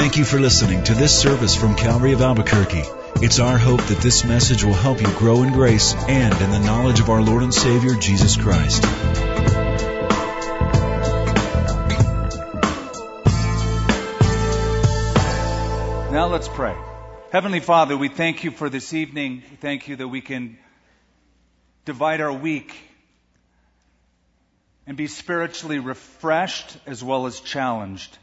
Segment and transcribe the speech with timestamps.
[0.00, 2.84] Thank you for listening to this service from Calvary of Albuquerque.
[3.16, 6.58] It's our hope that this message will help you grow in grace and in the
[6.58, 8.82] knowledge of our Lord and Savior, Jesus Christ.
[16.10, 16.74] Now let's pray.
[17.30, 19.42] Heavenly Father, we thank you for this evening.
[19.50, 20.58] We thank you that we can
[21.84, 22.74] divide our week
[24.86, 28.16] and be spiritually refreshed as well as challenged.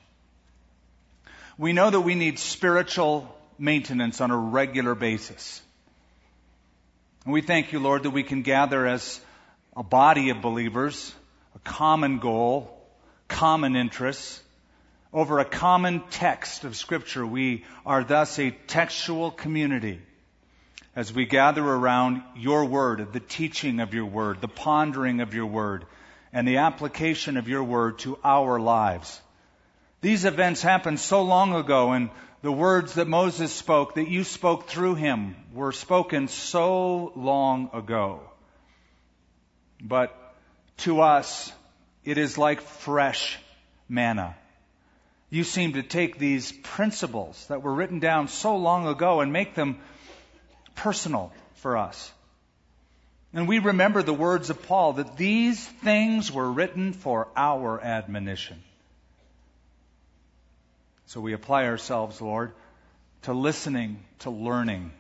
[1.60, 5.62] We know that we need spiritual maintenance on a regular basis.
[7.26, 9.20] And we thank you, Lord, that we can gather as
[9.76, 11.14] a body of believers,
[11.56, 12.80] a common goal,
[13.28, 14.40] common interests,
[15.12, 17.26] over a common text of Scripture.
[17.26, 20.00] We are thus a textual community
[20.96, 25.48] as we gather around your word, the teaching of your word, the pondering of your
[25.48, 25.86] word,
[26.32, 29.22] and the application of your word to our lives.
[30.02, 32.10] These events happened so long ago, and
[32.42, 38.22] the words that Moses spoke, that you spoke through him, were spoken so long ago.
[39.82, 40.16] But
[40.78, 41.52] to us,
[42.04, 43.40] it is like fresh
[43.90, 44.36] manna.
[45.30, 49.56] You seem to take these principles that were written down so long ago and make
[49.56, 49.80] them
[50.76, 52.12] personal for us.
[53.34, 58.64] And we remember the words of Paul that these things were written for our admonition.
[61.08, 62.52] So we apply ourselves, Lord,
[63.24, 64.92] to listening, to learning.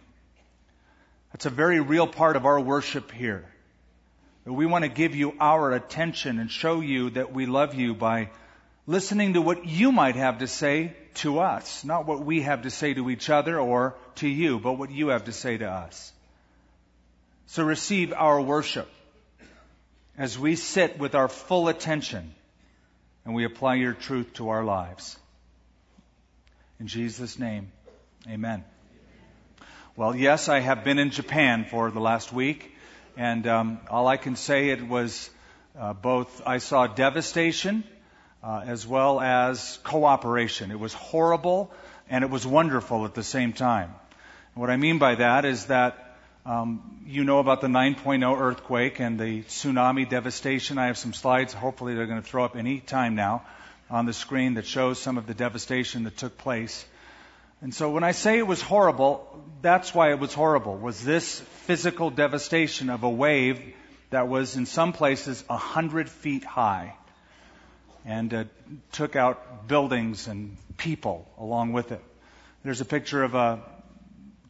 [1.33, 3.45] That's a very real part of our worship here.
[4.45, 8.29] We want to give you our attention and show you that we love you by
[8.85, 12.71] listening to what you might have to say to us, not what we have to
[12.71, 16.13] say to each other or to you, but what you have to say to us.
[17.47, 18.89] So receive our worship
[20.17, 22.33] as we sit with our full attention
[23.25, 25.19] and we apply your truth to our lives.
[26.79, 27.71] In Jesus' name,
[28.29, 28.63] amen.
[29.95, 32.71] Well, yes, I have been in Japan for the last week,
[33.17, 35.27] and um, all I can say it was
[35.75, 37.83] uh, both I saw devastation
[38.43, 40.69] uh, as well as cooperation.
[40.69, 41.71] It was horrible
[42.11, 43.95] and it was wonderful at the same time.
[44.53, 49.19] What I mean by that is that um, you know about the 9.0 earthquake and
[49.19, 50.77] the tsunami devastation.
[50.77, 51.53] I have some slides.
[51.53, 53.41] Hopefully, they're going to throw up any time now
[53.89, 56.85] on the screen that shows some of the devastation that took place.
[57.61, 60.77] And so when I say it was horrible, that's why it was horrible.
[60.77, 63.73] Was this physical devastation of a wave
[64.09, 66.95] that was in some places a hundred feet high
[68.05, 68.43] and uh,
[68.91, 72.01] took out buildings and people along with it.
[72.63, 73.59] There's a picture of a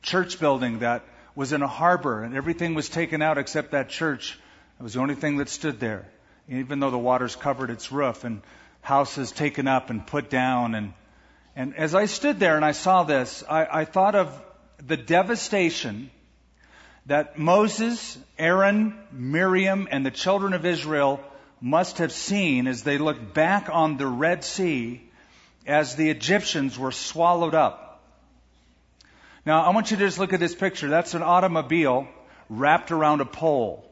[0.01, 1.03] church building that
[1.35, 4.37] was in a harbor and everything was taken out except that church.
[4.79, 6.07] It was the only thing that stood there,
[6.49, 8.41] even though the waters covered its roof and
[8.87, 10.73] houses taken up and put down.
[10.73, 10.93] And,
[11.57, 14.31] and as I stood there and I saw this, I, I thought of
[14.81, 16.09] the devastation
[17.05, 21.19] that Moses, Aaron, Miriam, and the children of Israel
[21.59, 25.01] must have seen as they looked back on the Red Sea
[25.65, 28.01] as the Egyptians were swallowed up.
[29.45, 30.87] Now, I want you to just look at this picture.
[30.87, 32.07] That's an automobile
[32.49, 33.83] wrapped around a pole.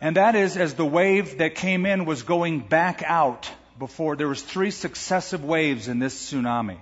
[0.00, 4.28] And that is as the wave that came in was going back out before there
[4.28, 6.78] was three successive waves in this tsunami.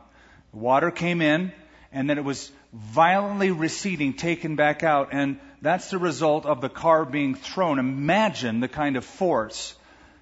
[0.52, 1.52] Water came in
[1.92, 6.68] and then it was violently receding, taken back out, and that's the result of the
[6.68, 7.78] car being thrown.
[7.78, 9.74] Imagine the kind of force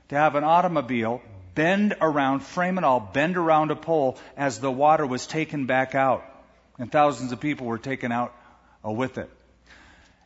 [0.08, 1.22] to have an automobile
[1.54, 5.94] bend around, frame and all, bend around a pole as the water was taken back
[5.94, 6.24] out.
[6.78, 8.34] And thousands of people were taken out
[8.84, 9.30] uh, with it.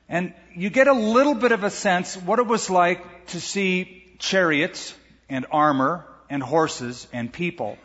[0.09, 4.17] And you get a little bit of a sense what it was like to see
[4.19, 4.95] chariots
[5.29, 7.79] and armor and horses and people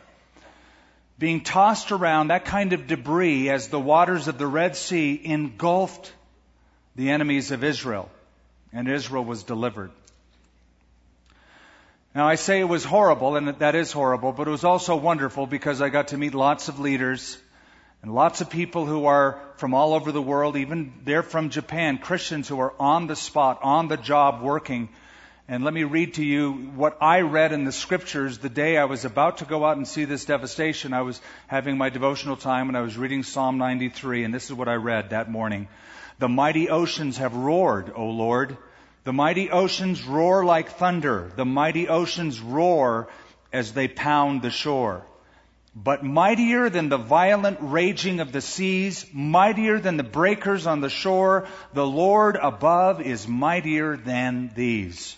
[1.20, 6.10] being tossed around, that kind of debris as the waters of the Red Sea engulfed
[6.96, 8.10] the enemies of Israel,
[8.72, 9.90] and Israel was delivered.
[12.14, 15.46] Now, I say it was horrible, and that is horrible, but it was also wonderful
[15.46, 17.36] because I got to meet lots of leaders
[18.02, 21.98] and lots of people who are from all over the world, even they're from Japan,
[21.98, 24.88] Christians who are on the spot, on the job, working.
[25.50, 28.84] And let me read to you what I read in the scriptures the day I
[28.84, 30.92] was about to go out and see this devastation.
[30.92, 34.52] I was having my devotional time and I was reading Psalm 93, and this is
[34.52, 35.66] what I read that morning.
[36.20, 38.58] The mighty oceans have roared, O Lord.
[39.02, 41.32] The mighty oceans roar like thunder.
[41.34, 43.08] The mighty oceans roar
[43.52, 45.04] as they pound the shore.
[45.74, 50.88] But mightier than the violent raging of the seas, mightier than the breakers on the
[50.88, 55.16] shore, the Lord above is mightier than these.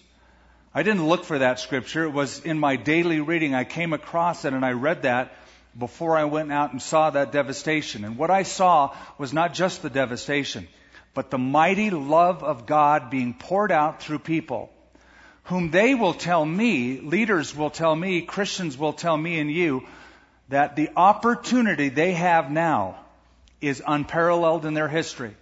[0.75, 2.05] I didn't look for that scripture.
[2.05, 3.55] It was in my daily reading.
[3.55, 5.35] I came across it and I read that
[5.79, 8.05] before I went out and saw that devastation.
[8.05, 10.69] And what I saw was not just the devastation,
[11.13, 14.71] but the mighty love of God being poured out through people
[15.45, 19.87] whom they will tell me, leaders will tell me, Christians will tell me and you,
[20.49, 22.99] that the opportunity they have now
[23.61, 25.35] is unparalleled in their history.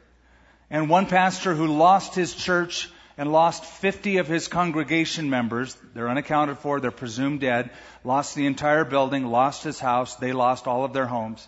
[0.71, 2.89] And one pastor who lost his church
[3.21, 7.69] and lost 50 of his congregation members, they're unaccounted for, they're presumed dead,
[8.03, 11.47] lost the entire building, lost his house, they lost all of their homes.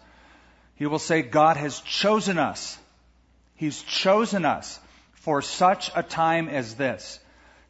[0.74, 2.76] He will say, God has chosen us.
[3.54, 4.78] He's chosen us
[5.14, 7.18] for such a time as this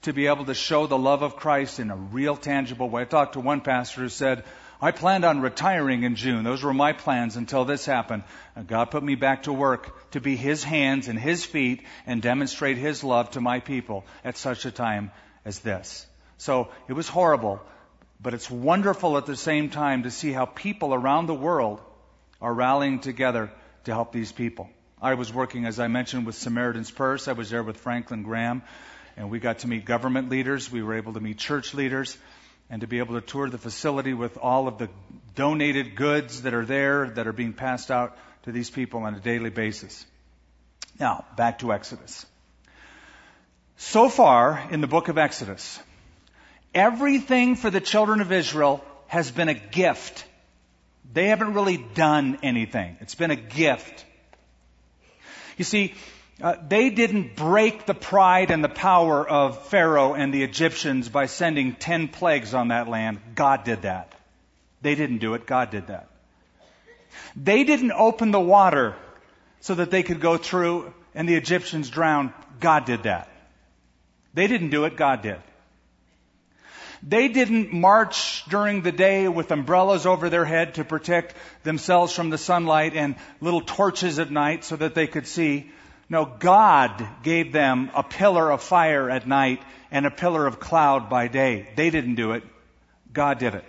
[0.01, 3.03] to be able to show the love of Christ in a real tangible way.
[3.03, 4.43] I talked to one pastor who said,
[4.85, 6.43] I planned on retiring in June.
[6.43, 8.25] Those were my plans until this happened.
[8.57, 12.21] And God put me back to work to be His hands and His feet and
[12.21, 15.13] demonstrate His love to my people at such a time
[15.45, 16.05] as this.
[16.37, 17.61] So it was horrible,
[18.21, 21.81] but it's wonderful at the same time to see how people around the world
[22.41, 23.53] are rallying together
[23.85, 24.69] to help these people.
[25.01, 27.29] I was working, as I mentioned, with Samaritan's Purse.
[27.29, 28.63] I was there with Franklin Graham
[29.17, 30.73] and we got to meet government leaders.
[30.73, 32.17] We were able to meet church leaders
[32.71, 34.89] and to be able to tour the facility with all of the
[35.35, 39.21] donated goods that are there that are being passed out to these people on a
[39.21, 40.05] daily basis.
[40.99, 42.27] Now, back to Exodus.
[43.77, 45.79] So far in the book of Exodus,
[46.75, 50.25] everything for the children of Israel has been a gift.
[51.13, 52.97] They haven't really done anything.
[53.01, 54.05] It's been a gift.
[55.59, 55.95] You see,
[56.43, 61.27] uh, they didn't break the pride and the power of Pharaoh and the Egyptians by
[61.27, 63.21] sending ten plagues on that land.
[63.37, 64.13] God did that.
[64.83, 65.47] They didn't do it.
[65.47, 66.09] God did that.
[67.37, 68.97] They didn't open the water
[69.61, 72.35] so that they could go through and the Egyptians drown.
[72.59, 73.29] God did that.
[74.35, 74.97] They didn't do it.
[74.97, 75.39] God did.
[77.05, 82.31] They didn't march during the day with umbrellas over their head to protect themselves from
[82.31, 85.71] the sunlight and little torches at night so that they could see.
[86.13, 91.09] No, God gave them a pillar of fire at night and a pillar of cloud
[91.09, 91.71] by day.
[91.75, 92.45] They didn't do it.
[93.15, 93.65] God did it.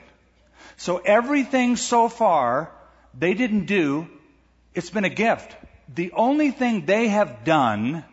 [0.76, 2.70] So everything so far
[3.18, 4.10] they didn't do,
[4.74, 5.56] it's been a gift.
[5.88, 8.04] The only thing they have done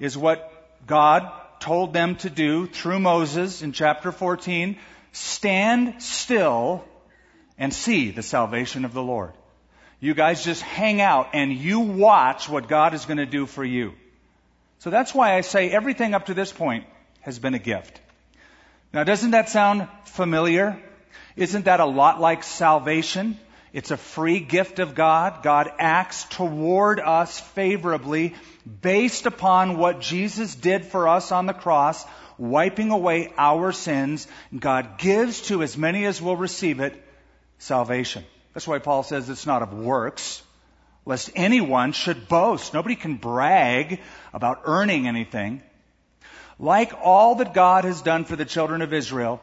[0.00, 0.50] is what
[0.86, 1.30] God
[1.60, 4.78] told them to do through Moses in chapter 14
[5.12, 6.82] stand still
[7.58, 9.34] and see the salvation of the Lord.
[9.98, 13.64] You guys just hang out and you watch what God is going to do for
[13.64, 13.94] you.
[14.78, 16.84] So that's why I say everything up to this point
[17.20, 18.00] has been a gift.
[18.92, 20.80] Now, doesn't that sound familiar?
[21.34, 23.38] Isn't that a lot like salvation?
[23.72, 25.42] It's a free gift of God.
[25.42, 28.34] God acts toward us favorably
[28.82, 32.04] based upon what Jesus did for us on the cross,
[32.38, 34.28] wiping away our sins.
[34.58, 36.94] God gives to as many as will receive it
[37.58, 38.24] salvation.
[38.56, 40.42] That's why Paul says it's not of works,
[41.04, 42.72] lest anyone should boast.
[42.72, 44.00] Nobody can brag
[44.32, 45.60] about earning anything.
[46.58, 49.42] Like all that God has done for the children of Israel,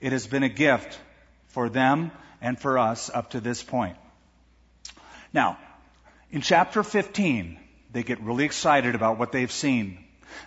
[0.00, 0.96] it has been a gift
[1.48, 3.96] for them and for us up to this point.
[5.32, 5.58] Now,
[6.30, 7.58] in chapter 15,
[7.90, 9.98] they get really excited about what they've seen.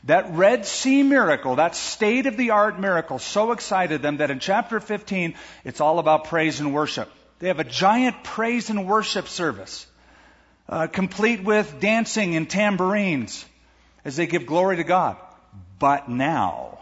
[0.06, 4.39] That Red Sea miracle, that state of the art miracle, so excited them that in
[4.39, 7.12] chapter 15, it's all about praise and worship.
[7.39, 9.86] They have a giant praise and worship service,
[10.67, 13.46] uh, complete with dancing and tambourines
[14.03, 15.17] as they give glory to God.
[15.79, 16.79] But now,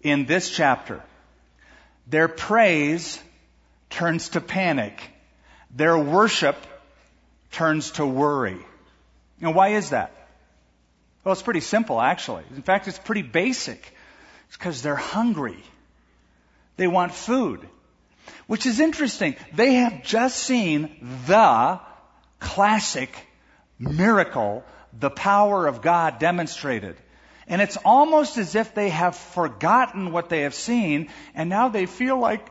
[0.00, 1.02] in this chapter,
[2.08, 3.20] their praise
[3.90, 5.00] turns to panic.
[5.70, 6.56] Their worship
[7.52, 8.58] turns to worry.
[9.40, 10.12] And why is that?
[11.22, 12.44] Well, it's pretty simple, actually.
[12.54, 13.94] In fact, it's pretty basic.
[14.48, 15.62] It's because they're hungry.
[16.76, 17.66] They want food.
[18.46, 19.36] Which is interesting.
[19.52, 21.80] They have just seen the
[22.38, 23.10] classic
[23.78, 24.64] miracle,
[24.98, 26.96] the power of God demonstrated.
[27.46, 31.86] And it's almost as if they have forgotten what they have seen, and now they
[31.86, 32.46] feel like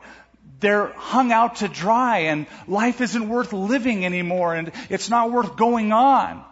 [0.60, 5.56] they're hung out to dry, and life isn't worth living anymore, and it's not worth
[5.56, 6.44] going on.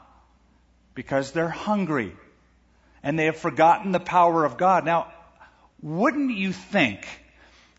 [0.96, 2.14] Because they're hungry.
[3.04, 4.86] And they have forgotten the power of God.
[4.86, 5.12] Now,
[5.82, 7.08] wouldn't you think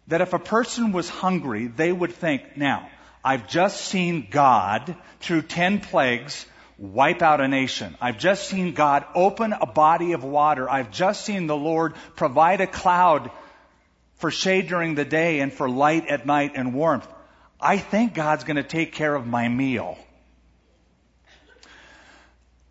[0.08, 2.88] that if a person was hungry, they would think, now,
[3.24, 6.44] I've just seen God through ten plagues
[6.76, 7.96] wipe out a nation.
[8.00, 10.68] I've just seen God open a body of water.
[10.68, 13.30] I've just seen the Lord provide a cloud
[14.16, 17.06] for shade during the day and for light at night and warmth.
[17.60, 19.96] I think God's going to take care of my meal.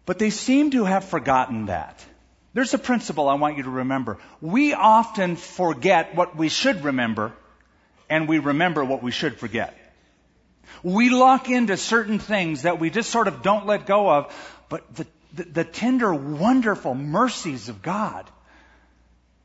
[0.06, 2.04] But they seem to have forgotten that.
[2.54, 4.18] There's a principle I want you to remember.
[4.42, 7.34] We often forget what we should remember,
[8.10, 9.78] and we remember what we should forget.
[10.84, 14.96] We lock into certain things that we just sort of don't let go of, but
[14.96, 18.30] the, the, the tender, wonderful mercies of God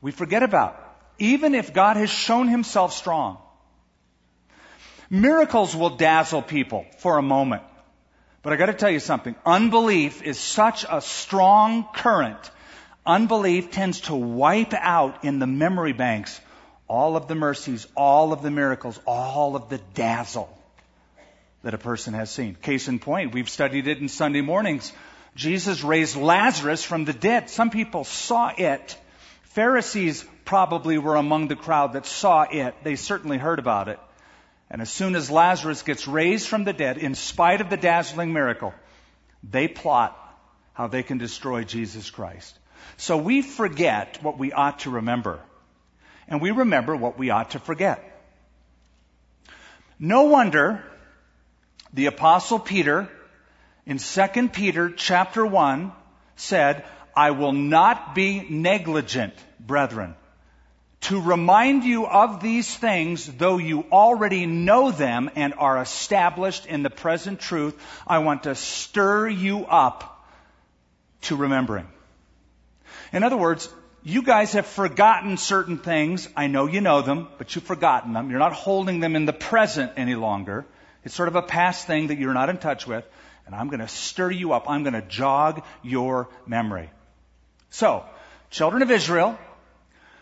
[0.01, 0.79] we forget about,
[1.17, 3.37] even if God has shown himself strong.
[5.09, 7.63] Miracles will dazzle people for a moment.
[8.43, 9.35] But I gotta tell you something.
[9.45, 12.51] Unbelief is such a strong current.
[13.07, 16.39] Unbelief tends to wipe out in the memory banks
[16.89, 20.49] all of the mercies, all of the miracles, all of the dazzle
[21.63, 22.55] that a person has seen.
[22.55, 24.91] Case in point, we've studied it in Sunday mornings.
[25.35, 27.49] Jesus raised Lazarus from the dead.
[27.49, 28.97] Some people saw it.
[29.43, 32.75] Pharisees probably were among the crowd that saw it.
[32.83, 33.99] They certainly heard about it.
[34.69, 38.33] And as soon as Lazarus gets raised from the dead, in spite of the dazzling
[38.33, 38.73] miracle,
[39.49, 40.17] they plot
[40.73, 42.57] how they can destroy Jesus Christ.
[42.95, 45.39] So we forget what we ought to remember.
[46.27, 48.03] And we remember what we ought to forget.
[49.99, 50.83] No wonder
[51.93, 53.09] the apostle Peter
[53.85, 55.91] in 2 Peter chapter 1
[56.35, 60.15] said, I will not be negligent, brethren,
[61.01, 66.83] to remind you of these things, though you already know them and are established in
[66.83, 67.75] the present truth.
[68.05, 70.27] I want to stir you up
[71.21, 71.87] to remembering.
[73.13, 73.69] In other words,
[74.03, 76.29] you guys have forgotten certain things.
[76.35, 78.29] I know you know them, but you've forgotten them.
[78.29, 80.65] You're not holding them in the present any longer.
[81.03, 83.05] It's sort of a past thing that you're not in touch with.
[83.45, 84.69] And I'm going to stir you up.
[84.69, 86.89] I'm going to jog your memory.
[87.69, 88.05] So,
[88.49, 89.37] children of Israel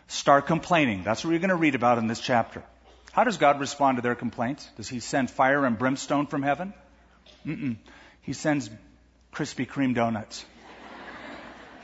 [0.07, 1.03] start complaining.
[1.03, 2.63] That's what we're going to read about in this chapter.
[3.11, 4.69] How does God respond to their complaints?
[4.77, 6.73] Does He send fire and brimstone from heaven?
[7.45, 7.77] Mm-mm.
[8.21, 8.69] He sends
[9.33, 10.45] Krispy Kreme donuts.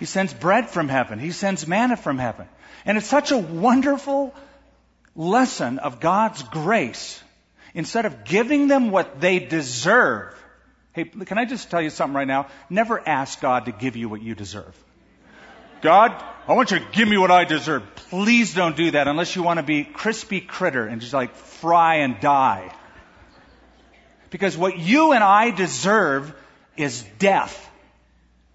[0.01, 1.20] He sends bread from heaven.
[1.20, 2.48] He sends manna from heaven.
[2.86, 4.34] And it's such a wonderful
[5.15, 7.22] lesson of God's grace.
[7.75, 10.34] Instead of giving them what they deserve,
[10.93, 12.48] hey, can I just tell you something right now?
[12.67, 14.75] Never ask God to give you what you deserve.
[15.84, 16.12] God,
[16.48, 17.84] I want you to give me what I deserve.
[18.10, 21.98] Please don't do that unless you want to be crispy critter and just like fry
[21.98, 22.74] and die.
[24.31, 26.34] Because what you and I deserve
[26.75, 27.70] is death.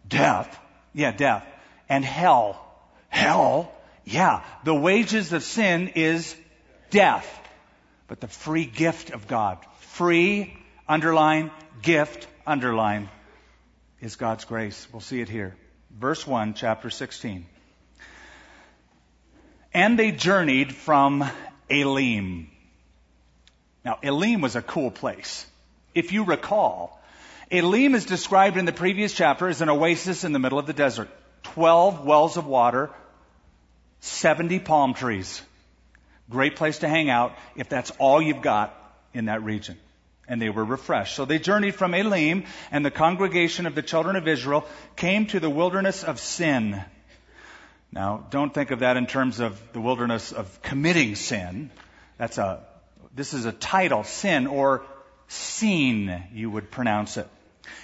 [0.08, 0.60] Death.
[0.96, 1.46] Yeah, death.
[1.90, 2.58] And hell.
[3.10, 3.70] Hell.
[4.04, 4.42] Yeah.
[4.64, 6.34] The wages of sin is
[6.90, 7.28] death.
[8.08, 10.56] But the free gift of God, free,
[10.88, 11.50] underline,
[11.82, 13.10] gift, underline,
[14.00, 14.88] is God's grace.
[14.90, 15.54] We'll see it here.
[15.90, 17.44] Verse 1, chapter 16.
[19.74, 21.28] And they journeyed from
[21.68, 22.48] Elim.
[23.84, 25.44] Now, Elim was a cool place.
[25.94, 27.02] If you recall,
[27.50, 30.72] Elim is described in the previous chapter as an oasis in the middle of the
[30.72, 31.08] desert.
[31.42, 32.90] Twelve wells of water,
[34.00, 35.42] 70 palm trees.
[36.28, 38.74] Great place to hang out if that's all you've got
[39.14, 39.78] in that region.
[40.26, 41.14] And they were refreshed.
[41.14, 45.38] So they journeyed from Elim, and the congregation of the children of Israel came to
[45.38, 46.82] the wilderness of sin.
[47.92, 51.70] Now, don't think of that in terms of the wilderness of committing sin.
[52.18, 52.64] That's a,
[53.14, 54.84] this is a title, sin, or
[55.28, 57.28] seen, you would pronounce it.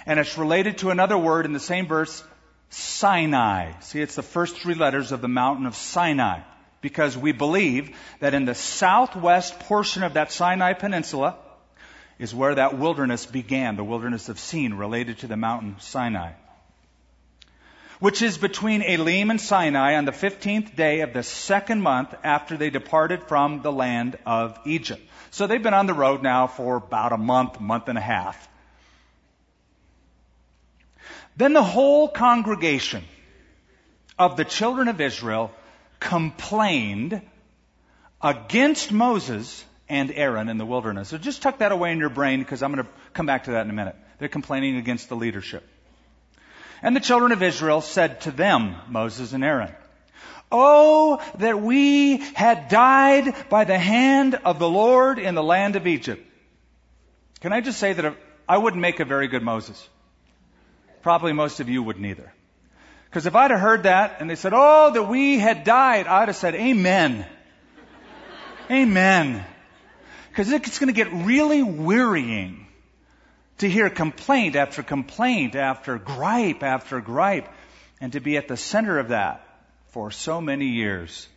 [0.05, 2.23] And it's related to another word in the same verse,
[2.69, 3.73] Sinai.
[3.81, 6.41] See, it's the first three letters of the mountain of Sinai.
[6.81, 11.37] Because we believe that in the southwest portion of that Sinai Peninsula
[12.19, 16.33] is where that wilderness began, the wilderness of Sin, related to the mountain Sinai.
[17.99, 22.57] Which is between Elim and Sinai on the 15th day of the second month after
[22.57, 25.01] they departed from the land of Egypt.
[25.31, 28.49] So they've been on the road now for about a month, month and a half.
[31.35, 33.03] Then the whole congregation
[34.17, 35.51] of the children of Israel
[35.99, 37.21] complained
[38.21, 41.09] against Moses and Aaron in the wilderness.
[41.09, 43.51] So just tuck that away in your brain because I'm going to come back to
[43.51, 43.95] that in a minute.
[44.19, 45.67] They're complaining against the leadership.
[46.81, 49.73] And the children of Israel said to them, Moses and Aaron,
[50.51, 55.87] Oh, that we had died by the hand of the Lord in the land of
[55.87, 56.23] Egypt.
[57.39, 58.15] Can I just say that
[58.47, 59.89] I wouldn't make a very good Moses?
[61.03, 62.33] Probably most of you wouldn't either.
[63.09, 66.29] Because if I'd have heard that and they said, oh, that we had died, I'd
[66.29, 67.25] have said, amen.
[68.71, 69.45] amen.
[70.29, 72.65] Because it's going to get really wearying
[73.59, 77.49] to hear complaint after complaint after gripe after gripe
[78.01, 79.45] and to be at the center of that
[79.89, 81.27] for so many years.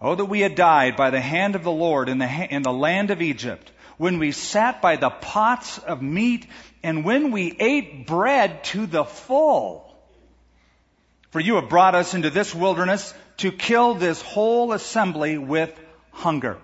[0.00, 2.72] Oh, that we had died by the hand of the Lord in the, in the
[2.72, 6.46] land of Egypt when we sat by the pots of meat,
[6.82, 9.82] and when we ate bread to the full.
[11.30, 15.78] For you have brought us into this wilderness to kill this whole assembly with
[16.10, 16.58] hunger.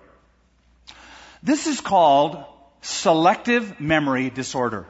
[1.41, 2.43] This is called
[2.81, 4.85] selective memory disorder.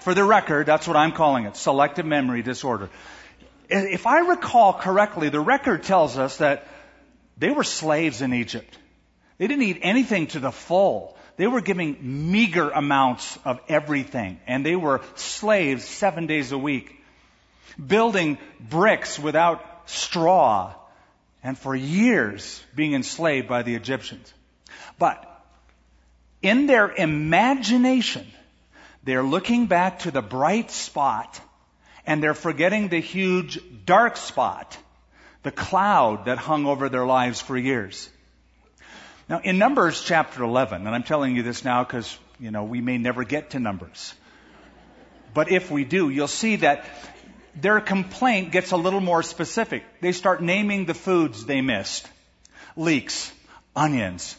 [0.00, 2.90] For the record, that's what I'm calling it, selective memory disorder.
[3.68, 6.66] If I recall correctly, the record tells us that
[7.38, 8.78] they were slaves in Egypt.
[9.38, 11.16] They didn't eat anything to the full.
[11.36, 17.02] They were giving meager amounts of everything, and they were slaves seven days a week,
[17.84, 20.74] building bricks without straw,
[21.42, 24.32] and for years being enslaved by the Egyptians.
[24.98, 25.28] But
[26.40, 28.26] in their imagination,
[29.02, 31.40] they're looking back to the bright spot
[32.06, 34.76] and they're forgetting the huge dark spot,
[35.42, 38.08] the cloud that hung over their lives for years.
[39.28, 42.80] Now, in Numbers chapter 11, and I'm telling you this now because, you know, we
[42.80, 44.14] may never get to Numbers.
[45.32, 46.84] But if we do, you'll see that
[47.54, 49.82] their complaint gets a little more specific.
[50.00, 52.06] They start naming the foods they missed.
[52.76, 53.32] Leeks,
[53.74, 54.36] onions,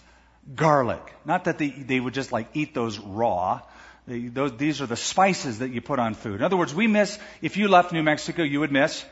[0.53, 1.01] garlic.
[1.25, 3.61] Not that they, they would just like eat those raw.
[4.07, 6.35] They, those, these are the spices that you put on food.
[6.35, 9.03] In other words, we miss, if you left New Mexico, you would miss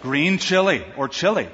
[0.00, 1.48] green chili or chili.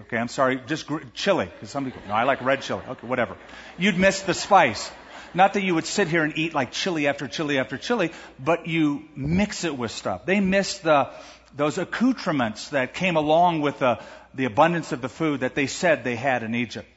[0.00, 1.46] Okay, I'm sorry, just gr- chili.
[1.46, 2.82] Because some people, no, I like red chili.
[2.86, 3.36] Okay, whatever.
[3.78, 4.90] You'd miss the spice.
[5.32, 8.66] Not that you would sit here and eat like chili after chili after chili, but
[8.66, 10.26] you mix it with stuff.
[10.26, 11.10] They miss the,
[11.56, 13.98] those accoutrements that came along with the,
[14.34, 16.88] the abundance of the food that they said they had in Egypt.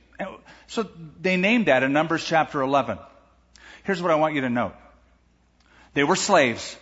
[0.68, 0.88] So
[1.22, 3.00] they named that in Numbers chapter 11.
[3.84, 4.75] Here's what I want you to note.
[5.94, 6.77] They were slaves,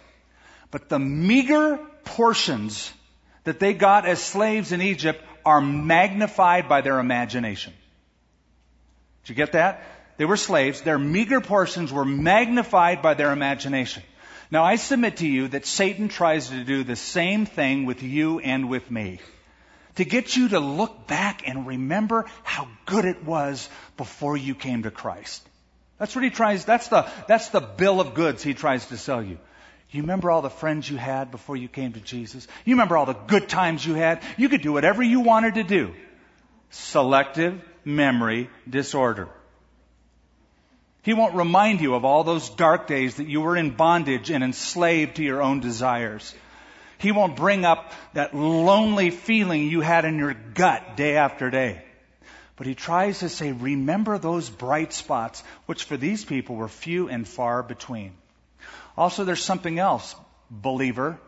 [0.71, 2.91] but the meager portions
[3.45, 7.73] that they got as slaves in Egypt are magnified by their imagination.
[9.23, 9.81] Did you get that?
[10.17, 10.81] They were slaves.
[10.81, 14.03] Their meager portions were magnified by their imagination.
[14.51, 18.39] Now I submit to you that Satan tries to do the same thing with you
[18.39, 19.21] and with me
[19.95, 24.83] to get you to look back and remember how good it was before you came
[24.83, 25.47] to Christ.
[25.97, 29.23] That's what he tries, that's the, that's the bill of goods he tries to sell
[29.23, 29.39] you.
[29.91, 32.47] You remember all the friends you had before you came to Jesus?
[32.65, 34.21] You remember all the good times you had?
[34.37, 35.93] You could do whatever you wanted to do.
[36.69, 39.29] Selective memory disorder.
[41.03, 44.43] He won't remind you of all those dark days that you were in bondage and
[44.43, 46.35] enslaved to your own desires.
[46.97, 51.81] He won't bring up that lonely feeling you had in your gut day after day.
[52.57, 57.07] But he tries to say, remember those bright spots, which for these people were few
[57.07, 58.13] and far between.
[58.97, 60.15] Also, there's something else,
[60.49, 61.19] believer.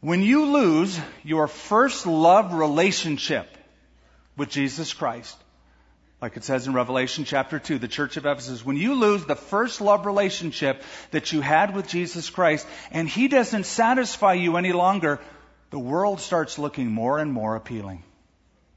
[0.00, 3.46] When you lose your first love relationship
[4.36, 5.36] with Jesus Christ,
[6.22, 9.34] like it says in Revelation chapter 2, the church of Ephesus, when you lose the
[9.34, 14.72] first love relationship that you had with Jesus Christ and He doesn't satisfy you any
[14.72, 15.18] longer,
[15.70, 18.02] the world starts looking more and more appealing.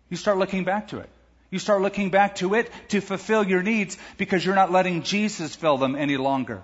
[0.10, 1.10] You start looking back to it.
[1.52, 5.56] You start looking back to it to fulfill your needs because you're not letting Jesus
[5.56, 6.64] fill them any longer.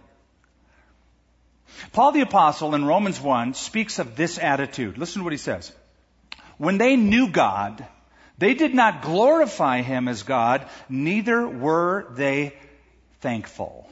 [1.92, 4.98] Paul the Apostle in Romans 1 speaks of this attitude.
[4.98, 5.72] Listen to what he says.
[6.58, 7.86] When they knew God,
[8.38, 12.54] they did not glorify him as God, neither were they
[13.22, 13.90] thankful.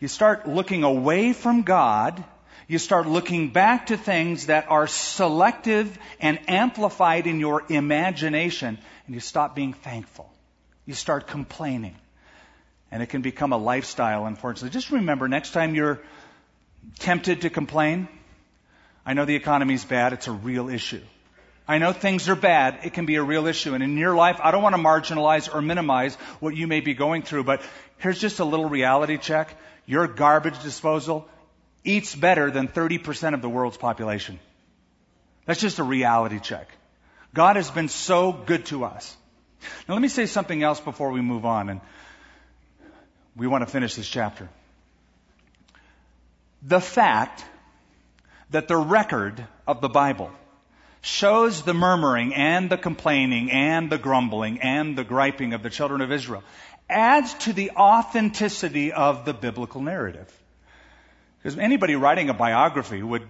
[0.00, 2.22] You start looking away from God,
[2.66, 9.14] you start looking back to things that are selective and amplified in your imagination, and
[9.14, 10.30] you stop being thankful.
[10.86, 11.96] You start complaining.
[12.90, 14.70] And it can become a lifestyle, unfortunately.
[14.70, 16.00] Just remember, next time you're
[16.98, 18.08] tempted to complain,
[19.06, 21.02] I know the economy's bad, it's a real issue.
[21.66, 22.80] I know things are bad.
[22.84, 23.72] It can be a real issue.
[23.72, 26.92] And in your life, I don't want to marginalize or minimize what you may be
[26.92, 27.62] going through, but
[27.98, 29.56] here's just a little reality check.
[29.86, 31.26] Your garbage disposal
[31.82, 34.38] eats better than 30% of the world's population.
[35.46, 36.68] That's just a reality check.
[37.32, 39.16] God has been so good to us.
[39.88, 41.80] Now let me say something else before we move on and
[43.36, 44.48] we want to finish this chapter.
[46.66, 47.44] The fact
[48.50, 50.30] that the record of the Bible
[51.02, 56.00] shows the murmuring and the complaining and the grumbling and the griping of the children
[56.00, 56.42] of Israel,
[56.88, 60.32] adds to the authenticity of the biblical narrative.
[61.38, 63.28] Because anybody writing a biography would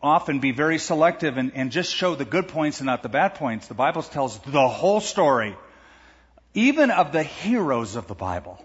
[0.00, 3.34] often be very selective and, and just show the good points and not the bad
[3.34, 3.66] points.
[3.66, 5.56] The Bible tells the whole story,
[6.54, 8.64] even of the heroes of the Bible.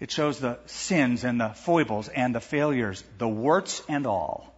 [0.00, 4.54] It shows the sins and the foibles and the failures, the warts and all.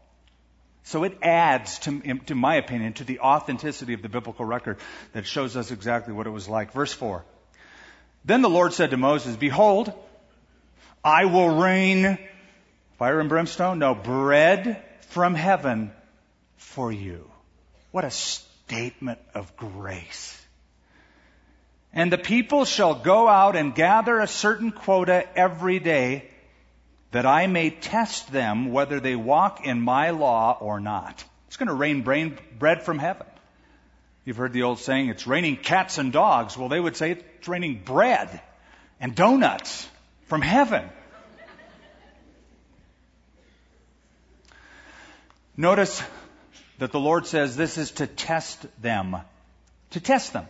[0.83, 4.79] So it adds, to, to my opinion, to the authenticity of the biblical record
[5.13, 6.73] that shows us exactly what it was like.
[6.73, 7.25] Verse 4.
[8.25, 9.93] Then the Lord said to Moses, Behold,
[11.03, 12.19] I will rain
[12.99, 13.79] fire and brimstone?
[13.79, 15.91] No, bread from heaven
[16.57, 17.31] for you.
[17.93, 20.40] What a statement of grace.
[21.93, 26.29] And the people shall go out and gather a certain quota every day,
[27.11, 31.25] that I may test them whether they walk in my law or not.
[31.49, 33.27] It's going to rain brain, bread from heaven.
[34.25, 36.57] You've heard the old saying, it's raining cats and dogs.
[36.57, 38.41] Well, they would say it's raining bread
[39.01, 39.89] and donuts
[40.27, 40.89] from heaven.
[45.57, 46.01] Notice
[46.79, 49.17] that the Lord says this is to test them.
[49.91, 50.47] To test them.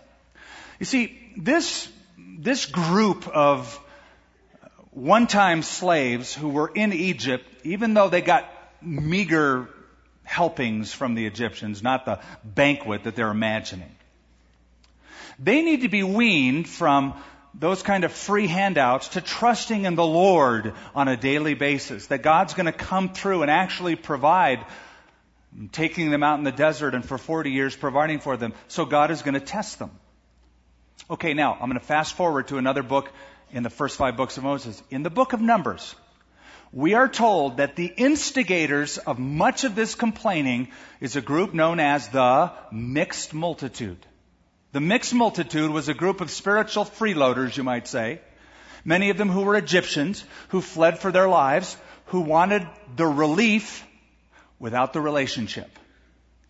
[0.79, 1.89] You see, this,
[2.39, 3.79] this group of
[4.91, 8.51] one-time slaves who were in Egypt, even though they got
[8.83, 9.69] meager
[10.25, 13.95] helpings from the Egyptians, not the banquet that they're imagining,
[15.39, 17.15] they need to be weaned from
[17.55, 22.23] those kind of free handouts to trusting in the Lord on a daily basis, that
[22.23, 24.65] God's going to come through and actually provide
[25.73, 28.53] taking them out in the desert and for 40 years providing for them.
[28.69, 29.91] So God is going to test them.
[31.09, 33.11] Okay, now I'm going to fast forward to another book
[33.53, 34.83] in the first five books of Moses.
[34.91, 35.95] In the book of Numbers,
[36.73, 40.69] we are told that the instigators of much of this complaining
[41.01, 44.07] is a group known as the mixed multitude.
[44.73, 48.21] The mixed multitude was a group of spiritual freeloaders, you might say.
[48.85, 53.85] Many of them who were Egyptians, who fled for their lives, who wanted the relief
[54.61, 55.71] without the relationship.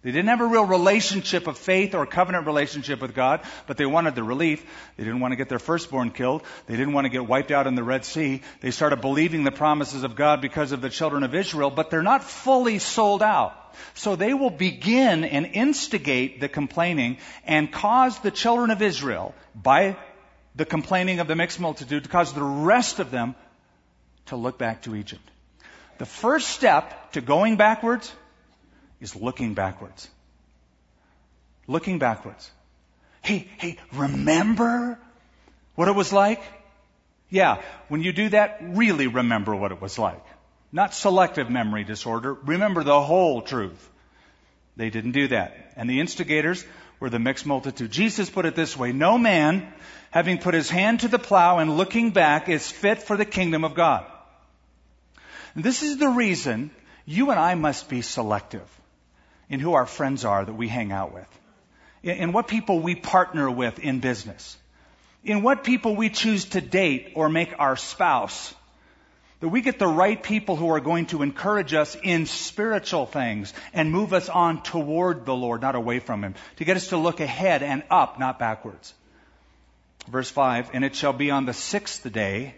[0.02, 3.84] They didn't have a real relationship of faith or covenant relationship with God, but they
[3.84, 4.64] wanted the relief.
[4.96, 6.42] They didn't want to get their firstborn killed.
[6.66, 8.40] They didn't want to get wiped out in the Red Sea.
[8.60, 12.02] They started believing the promises of God because of the children of Israel, but they're
[12.02, 13.54] not fully sold out.
[13.92, 19.98] So they will begin and instigate the complaining and cause the children of Israel, by
[20.56, 23.34] the complaining of the mixed multitude, to cause the rest of them
[24.26, 25.22] to look back to Egypt.
[25.98, 28.10] The first step to going backwards
[29.00, 30.08] is looking backwards.
[31.66, 32.50] Looking backwards.
[33.22, 34.98] Hey, hey, remember
[35.74, 36.42] what it was like?
[37.28, 40.24] Yeah, when you do that, really remember what it was like.
[40.72, 42.34] Not selective memory disorder.
[42.34, 43.88] Remember the whole truth.
[44.76, 45.72] They didn't do that.
[45.76, 46.64] And the instigators
[46.98, 47.90] were the mixed multitude.
[47.90, 49.72] Jesus put it this way, no man,
[50.10, 53.64] having put his hand to the plow and looking back, is fit for the kingdom
[53.64, 54.04] of God.
[55.56, 56.70] This is the reason
[57.06, 58.79] you and I must be selective
[59.50, 61.28] in who our friends are that we hang out with,
[62.02, 64.56] in what people we partner with in business,
[65.24, 68.54] in what people we choose to date or make our spouse.
[69.40, 73.54] That we get the right people who are going to encourage us in spiritual things
[73.72, 76.34] and move us on toward the Lord, not away from Him.
[76.56, 78.92] To get us to look ahead and up, not backwards.
[80.08, 82.54] Verse 5, and it shall be on the sixth day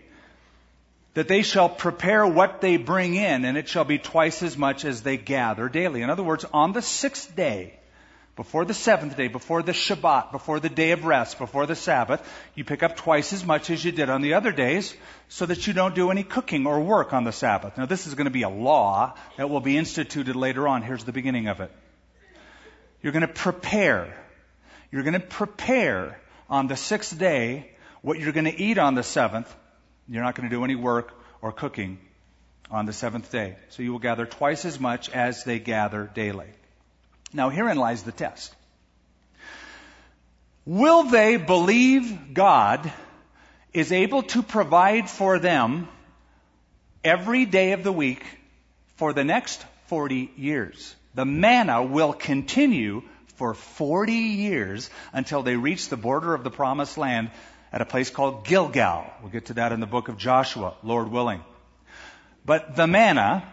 [1.14, 4.84] that they shall prepare what they bring in, and it shall be twice as much
[4.84, 6.02] as they gather daily.
[6.02, 7.78] In other words, on the sixth day,
[8.34, 12.26] before the seventh day, before the Shabbat, before the day of rest, before the Sabbath,
[12.54, 14.94] you pick up twice as much as you did on the other days
[15.28, 17.76] so that you don't do any cooking or work on the Sabbath.
[17.76, 20.80] Now, this is going to be a law that will be instituted later on.
[20.80, 21.70] Here's the beginning of it.
[23.02, 24.16] You're going to prepare.
[24.90, 27.70] You're going to prepare on the sixth day
[28.00, 29.54] what you're going to eat on the seventh
[30.14, 31.98] you're not going to do any work or cooking
[32.70, 33.56] on the seventh day.
[33.70, 36.48] So you will gather twice as much as they gather daily.
[37.32, 38.54] Now, herein lies the test.
[40.64, 42.92] Will they believe God
[43.72, 45.88] is able to provide for them
[47.02, 48.24] every day of the week
[48.96, 50.94] for the next 40 years?
[51.14, 53.02] The manna will continue
[53.36, 57.30] for 40 years until they reach the border of the promised land
[57.72, 59.06] at a place called Gilgal.
[59.22, 61.42] We'll get to that in the book of Joshua, Lord willing.
[62.44, 63.44] But the manna,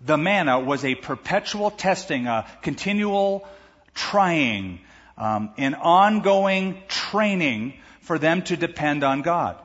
[0.00, 3.46] the manna was a perpetual testing, a continual
[3.94, 4.80] trying,
[5.18, 9.60] um, an ongoing training for them to depend on God.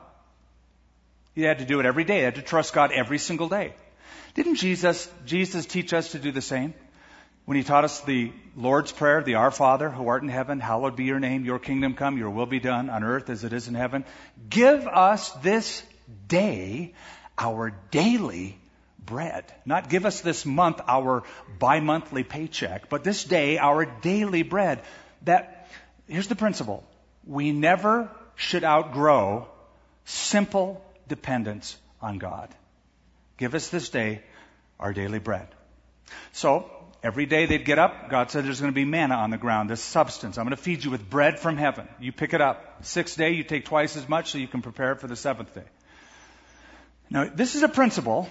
[1.34, 2.18] You had to do it every day.
[2.18, 3.74] They had to trust God every single day.
[4.34, 6.74] Didn't Jesus, Jesus teach us to do the same?
[7.44, 10.96] When he taught us the Lord's Prayer, the Our Father, who art in heaven, hallowed
[10.96, 13.68] be your name, your kingdom come, your will be done on earth as it is
[13.68, 14.04] in heaven.
[14.48, 15.82] Give us this
[16.28, 16.94] day
[17.36, 18.58] our daily
[19.04, 19.44] bread.
[19.64, 21.24] Not give us this month our
[21.58, 24.82] bi-monthly paycheck, but this day our daily bread.
[25.22, 25.68] That,
[26.06, 26.84] here's the principle.
[27.26, 29.48] We never should outgrow
[30.04, 32.48] simple dependence on God.
[33.36, 34.22] Give us this day
[34.78, 35.48] our daily bread.
[36.32, 36.70] So,
[37.02, 39.68] Every day they'd get up, God said there's going to be manna on the ground,
[39.68, 40.38] this substance.
[40.38, 41.88] I'm going to feed you with bread from heaven.
[41.98, 42.84] You pick it up.
[42.84, 45.52] Sixth day, you take twice as much so you can prepare it for the seventh
[45.52, 45.64] day.
[47.10, 48.28] Now, this is a principle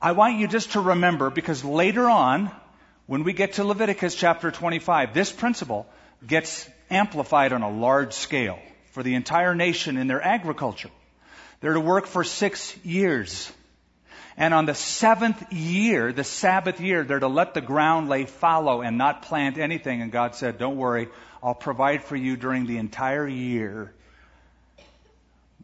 [0.00, 2.50] I want you just to remember because later on,
[3.06, 5.86] when we get to Leviticus chapter 25, this principle
[6.26, 8.58] gets amplified on a large scale
[8.92, 10.90] for the entire nation in their agriculture.
[11.60, 13.50] They're to work for six years.
[14.36, 18.82] And on the seventh year, the Sabbath year, they're to let the ground lay fallow
[18.82, 20.02] and not plant anything.
[20.02, 21.08] And God said, don't worry,
[21.42, 23.94] I'll provide for you during the entire year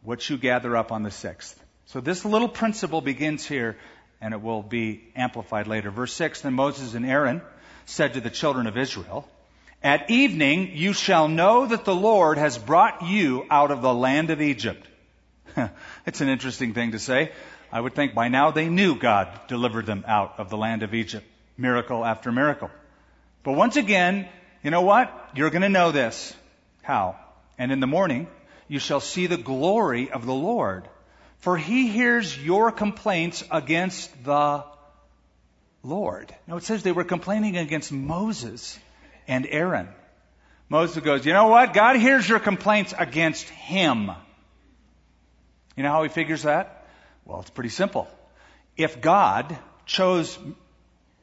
[0.02, 1.62] what you gather up on the sixth.
[1.86, 3.76] So this little principle begins here
[4.22, 5.90] and it will be amplified later.
[5.90, 7.42] Verse 6, then Moses and Aaron
[7.84, 9.28] said to the children of Israel,
[9.82, 14.30] At evening you shall know that the Lord has brought you out of the land
[14.30, 14.86] of Egypt.
[16.06, 17.32] it's an interesting thing to say.
[17.72, 20.92] I would think by now they knew God delivered them out of the land of
[20.92, 21.26] Egypt.
[21.56, 22.70] Miracle after miracle.
[23.42, 24.28] But once again,
[24.62, 25.30] you know what?
[25.34, 26.34] You're going to know this.
[26.82, 27.16] How?
[27.58, 28.28] And in the morning,
[28.68, 30.86] you shall see the glory of the Lord.
[31.38, 34.64] For he hears your complaints against the
[35.82, 36.34] Lord.
[36.46, 38.78] Now it says they were complaining against Moses
[39.26, 39.88] and Aaron.
[40.68, 41.74] Moses goes, you know what?
[41.74, 44.10] God hears your complaints against him.
[45.76, 46.81] You know how he figures that?
[47.24, 48.08] Well, it's pretty simple.
[48.76, 49.56] If God
[49.86, 50.38] chose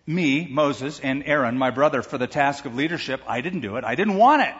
[0.06, 3.84] me, Moses, and Aaron, my brother, for the task of leadership, I didn't do it.
[3.84, 4.56] I didn't want it.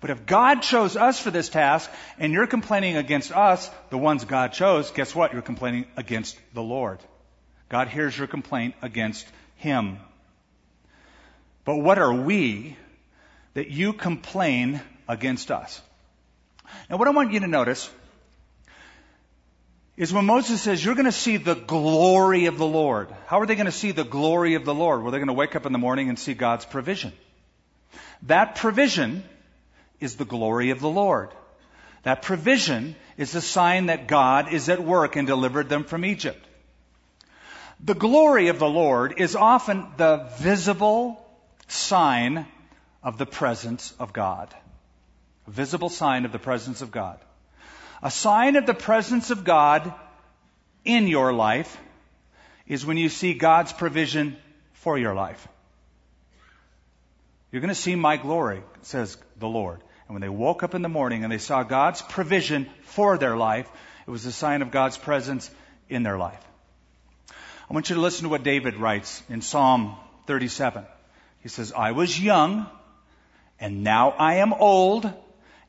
[0.00, 4.24] But if God chose us for this task and you're complaining against us, the ones
[4.24, 5.32] God chose, guess what?
[5.32, 7.00] You're complaining against the Lord.
[7.68, 9.98] God hears your complaint against Him.
[11.64, 12.76] But what are we
[13.54, 15.80] that you complain against us?
[16.88, 17.90] Now what I want you to notice
[19.98, 23.12] is when Moses says, You're going to see the glory of the Lord.
[23.26, 25.02] How are they going to see the glory of the Lord?
[25.02, 27.12] Well, they're going to wake up in the morning and see God's provision.
[28.22, 29.24] That provision
[29.98, 31.30] is the glory of the Lord.
[32.04, 36.46] That provision is a sign that God is at work and delivered them from Egypt.
[37.80, 41.24] The glory of the Lord is often the visible
[41.66, 42.46] sign
[43.02, 44.54] of the presence of God.
[45.48, 47.18] A visible sign of the presence of God.
[48.02, 49.92] A sign of the presence of God
[50.84, 51.76] in your life
[52.66, 54.36] is when you see God's provision
[54.74, 55.48] for your life.
[57.50, 59.80] You're going to see my glory, says the Lord.
[60.06, 63.36] And when they woke up in the morning and they saw God's provision for their
[63.36, 63.68] life,
[64.06, 65.50] it was a sign of God's presence
[65.88, 66.42] in their life.
[67.70, 70.84] I want you to listen to what David writes in Psalm 37.
[71.40, 72.66] He says, I was young
[73.60, 75.10] and now I am old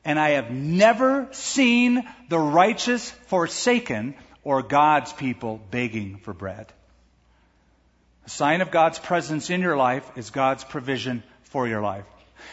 [0.04, 6.72] and I have never seen the righteous forsaken or God's people begging for bread.
[8.26, 12.04] A sign of God's presence in your life is God's provision for your life.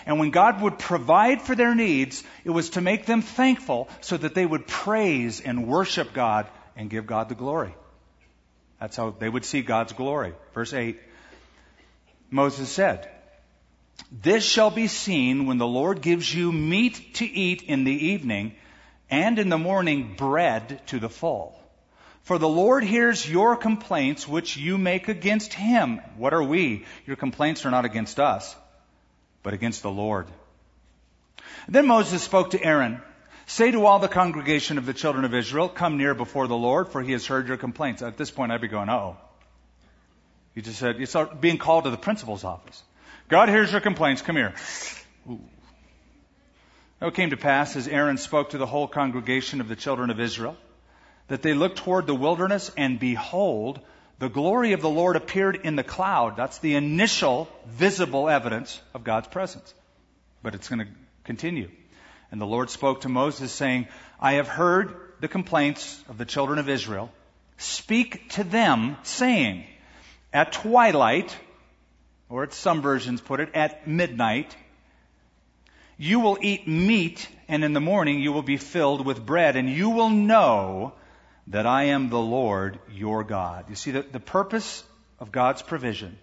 [0.05, 4.17] And when God would provide for their needs, it was to make them thankful so
[4.17, 7.73] that they would praise and worship God and give God the glory.
[8.79, 10.33] That's how they would see God's glory.
[10.53, 10.99] Verse 8
[12.29, 13.09] Moses said,
[14.11, 18.55] This shall be seen when the Lord gives you meat to eat in the evening,
[19.09, 21.59] and in the morning bread to the full.
[22.23, 26.01] For the Lord hears your complaints which you make against him.
[26.17, 26.85] What are we?
[27.05, 28.55] Your complaints are not against us
[29.47, 30.27] but against the Lord.
[31.69, 33.01] Then Moses spoke to Aaron,
[33.45, 36.89] Say to all the congregation of the children of Israel, Come near before the Lord,
[36.89, 38.01] for he has heard your complaints.
[38.01, 39.15] At this point, I'd be going, oh.
[40.53, 42.83] He just said, it's being called to the principal's office.
[43.29, 44.53] God hears your complaints, come here.
[45.27, 45.37] Now
[47.01, 50.09] oh, it came to pass as Aaron spoke to the whole congregation of the children
[50.09, 50.55] of Israel,
[51.27, 53.81] that they looked toward the wilderness, and behold,
[54.19, 56.37] the glory of the Lord appeared in the cloud.
[56.37, 59.73] That's the initial visible evidence of God's presence.
[60.41, 60.91] But it's going to
[61.25, 61.69] continue.
[62.31, 63.89] And the Lord spoke to Moses saying,
[64.21, 67.11] I have heard the complaints of the children of Israel.
[67.57, 69.65] Speak to them saying,
[70.31, 71.35] at twilight,
[72.29, 74.55] or as some versions put it, at midnight,
[75.97, 79.69] you will eat meat and in the morning you will be filled with bread and
[79.69, 80.93] you will know
[81.47, 83.65] that I am the Lord your God.
[83.69, 84.83] You see, the, the purpose
[85.19, 86.17] of God's provision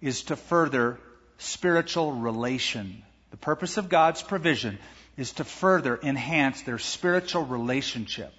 [0.00, 0.98] is to further
[1.38, 3.02] spiritual relation.
[3.30, 4.78] The purpose of God's provision
[5.16, 8.32] is to further enhance their spiritual relationship.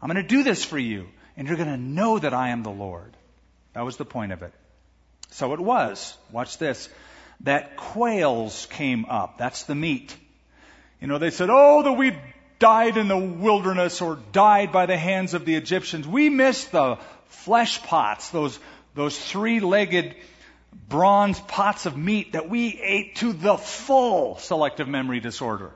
[0.00, 2.62] I'm going to do this for you, and you're going to know that I am
[2.62, 3.16] the Lord.
[3.74, 4.52] That was the point of it.
[5.30, 6.16] So it was.
[6.30, 6.88] Watch this.
[7.40, 9.38] That quails came up.
[9.38, 10.16] That's the meat.
[11.00, 12.16] You know, they said, oh, that we
[12.58, 16.06] died in the wilderness or died by the hands of the Egyptians.
[16.08, 18.58] We missed the flesh pots, those,
[18.94, 20.14] those three-legged
[20.88, 25.70] bronze pots of meat that we ate to the full selective memory disorder.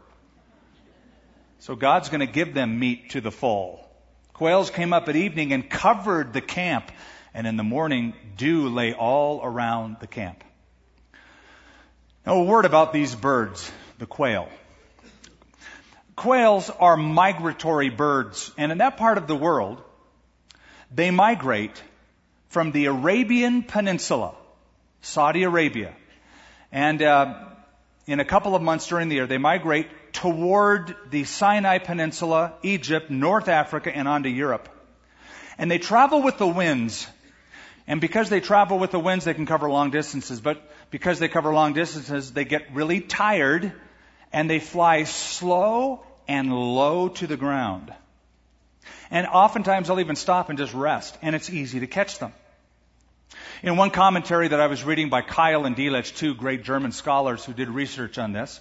[1.58, 3.86] So God's going to give them meat to the full.
[4.32, 6.90] Quails came up at evening and covered the camp,
[7.34, 10.42] and in the morning dew lay all around the camp.
[12.26, 14.48] Now a word about these birds, the quail.
[16.16, 19.82] Quails are migratory birds, and in that part of the world,
[20.90, 21.82] they migrate
[22.48, 24.34] from the Arabian Peninsula,
[25.00, 25.94] Saudi Arabia,
[26.72, 27.34] and uh,
[28.06, 33.10] in a couple of months during the year, they migrate toward the Sinai Peninsula, Egypt,
[33.10, 34.68] North Africa, and onto Europe.
[35.58, 37.06] And they travel with the winds.
[37.90, 40.40] And because they travel with the winds, they can cover long distances.
[40.40, 43.72] But because they cover long distances, they get really tired
[44.32, 47.92] and they fly slow and low to the ground.
[49.10, 52.32] And oftentimes they'll even stop and just rest, and it's easy to catch them.
[53.60, 57.44] In one commentary that I was reading by Keil and Delitzsch, two great German scholars
[57.44, 58.60] who did research on this,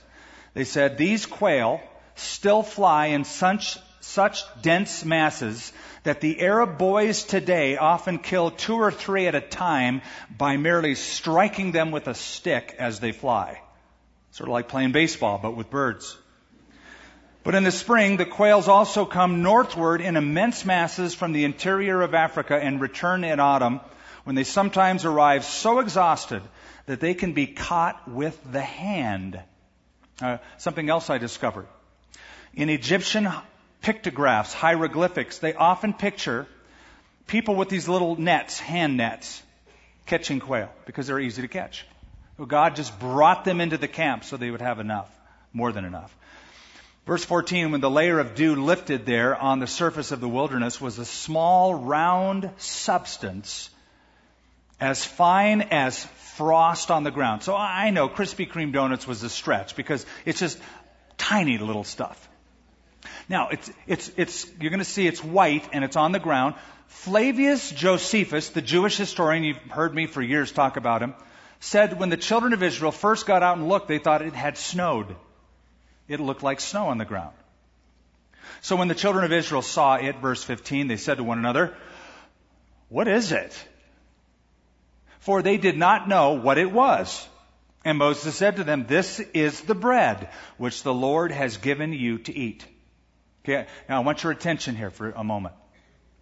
[0.55, 1.81] they said these quail
[2.15, 8.75] still fly in such, such dense masses that the Arab boys today often kill two
[8.75, 10.01] or three at a time
[10.35, 13.61] by merely striking them with a stick as they fly.
[14.31, 16.17] Sort of like playing baseball, but with birds.
[17.43, 22.01] But in the spring, the quails also come northward in immense masses from the interior
[22.01, 23.79] of Africa and return in autumn
[24.23, 26.43] when they sometimes arrive so exhausted
[26.85, 29.39] that they can be caught with the hand.
[30.21, 31.67] Uh, something else I discovered.
[32.53, 33.31] In Egyptian
[33.81, 36.47] pictographs, hieroglyphics, they often picture
[37.27, 39.41] people with these little nets, hand nets,
[40.05, 41.85] catching quail because they're easy to catch.
[42.47, 45.09] God just brought them into the camp so they would have enough,
[45.53, 46.15] more than enough.
[47.05, 50.79] Verse 14, when the layer of dew lifted there on the surface of the wilderness
[50.79, 53.69] was a small round substance
[54.79, 57.43] as fine as frost on the ground.
[57.43, 60.57] So I know Krispy Kreme donuts was a stretch because it's just
[61.17, 62.28] tiny little stuff.
[63.29, 66.55] Now, it's, it's, it's, you're going to see it's white and it's on the ground.
[66.87, 71.13] Flavius Josephus, the Jewish historian, you've heard me for years talk about him,
[71.59, 74.57] said when the children of Israel first got out and looked, they thought it had
[74.57, 75.15] snowed.
[76.07, 77.35] It looked like snow on the ground.
[78.61, 81.75] So when the children of Israel saw it, verse 15, they said to one another,
[82.89, 83.53] What is it?
[85.19, 87.27] for they did not know what it was.
[87.85, 92.17] And Moses said to them, This is the bread which the Lord has given you
[92.19, 92.65] to eat.
[93.43, 95.55] Okay, now I want your attention here for a moment,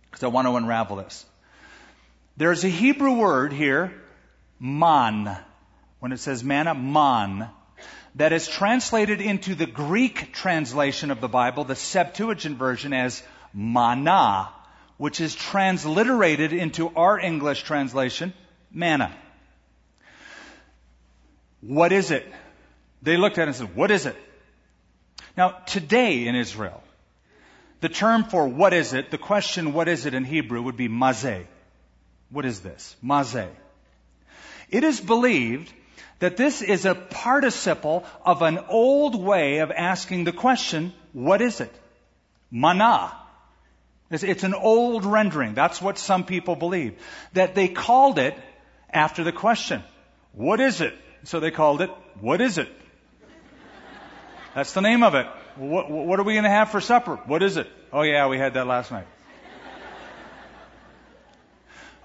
[0.04, 1.26] because I want to unravel this.
[2.38, 3.92] There's a Hebrew word here,
[4.60, 5.38] man,
[6.00, 7.50] when it says manna, man,
[8.16, 14.50] that is translated into the Greek translation of the Bible, the Septuagint version, as manna,
[14.98, 18.34] which is transliterated into our English translation
[18.72, 19.16] manna.
[21.62, 22.26] What is it?
[23.02, 24.16] They looked at it and said, What is it?
[25.36, 26.84] Now, today in Israel,
[27.80, 30.90] the term for what is it, the question what is it in Hebrew would be
[30.90, 31.46] mazeh.
[32.30, 32.96] What is this?
[33.04, 33.50] Mazeh.
[34.70, 35.72] It is believed
[36.20, 41.62] that this is a participle of an old way of asking the question, what is
[41.62, 41.74] it?
[42.52, 43.16] Mana.
[44.10, 45.54] It's, it's an old rendering.
[45.54, 46.98] That's what some people believe.
[47.34, 48.36] That they called it
[48.90, 49.84] after the question,
[50.34, 50.94] what is it?
[51.24, 52.70] So they called it, what is it?
[54.56, 55.28] That's the name of it.
[55.58, 57.16] What, what are we going to have for supper?
[57.26, 57.68] What is it?
[57.92, 59.08] Oh yeah, we had that last night.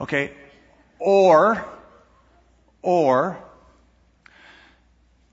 [0.01, 0.33] Okay.
[0.99, 1.65] Or,
[2.83, 3.39] or,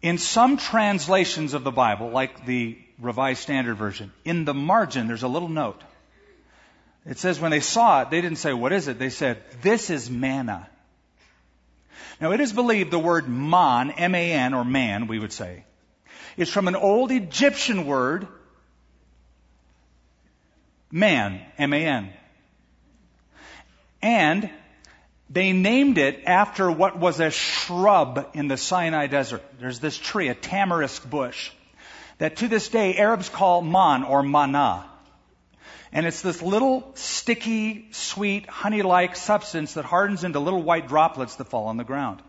[0.02, 5.24] in some translations of the Bible, like the Revised Standard Version, in the margin there's
[5.24, 5.82] a little note.
[7.06, 9.00] It says when they saw it, they didn't say, what is it?
[9.00, 10.70] They said, this is manna.
[12.22, 15.64] Now, it is believed the word man, M-A-N, or man, we would say,
[16.40, 18.26] is from an old Egyptian word,
[20.90, 22.14] man, M-A-N.
[24.02, 24.50] And
[25.30, 29.44] they named it after what was a shrub in the Sinai desert.
[29.60, 31.52] There's this tree, a tamarisk bush,
[32.20, 34.86] that to this day Arabs call man or mana.
[35.92, 41.50] And it's this little sticky, sweet, honey-like substance that hardens into little white droplets that
[41.50, 42.22] fall on the ground.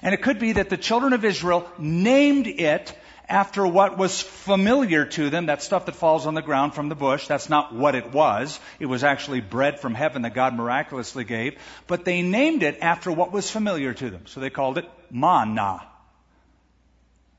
[0.00, 2.96] And it could be that the children of Israel named it
[3.28, 6.94] after what was familiar to them, that stuff that falls on the ground from the
[6.94, 7.26] bush.
[7.26, 8.58] That's not what it was.
[8.78, 11.58] It was actually bread from heaven that God miraculously gave.
[11.86, 14.26] But they named it after what was familiar to them.
[14.26, 15.86] So they called it manna.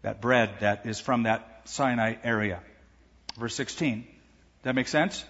[0.02, 2.60] That bread that is from that Sinai area.
[3.38, 4.08] Verse 16.
[4.64, 5.24] That make sense?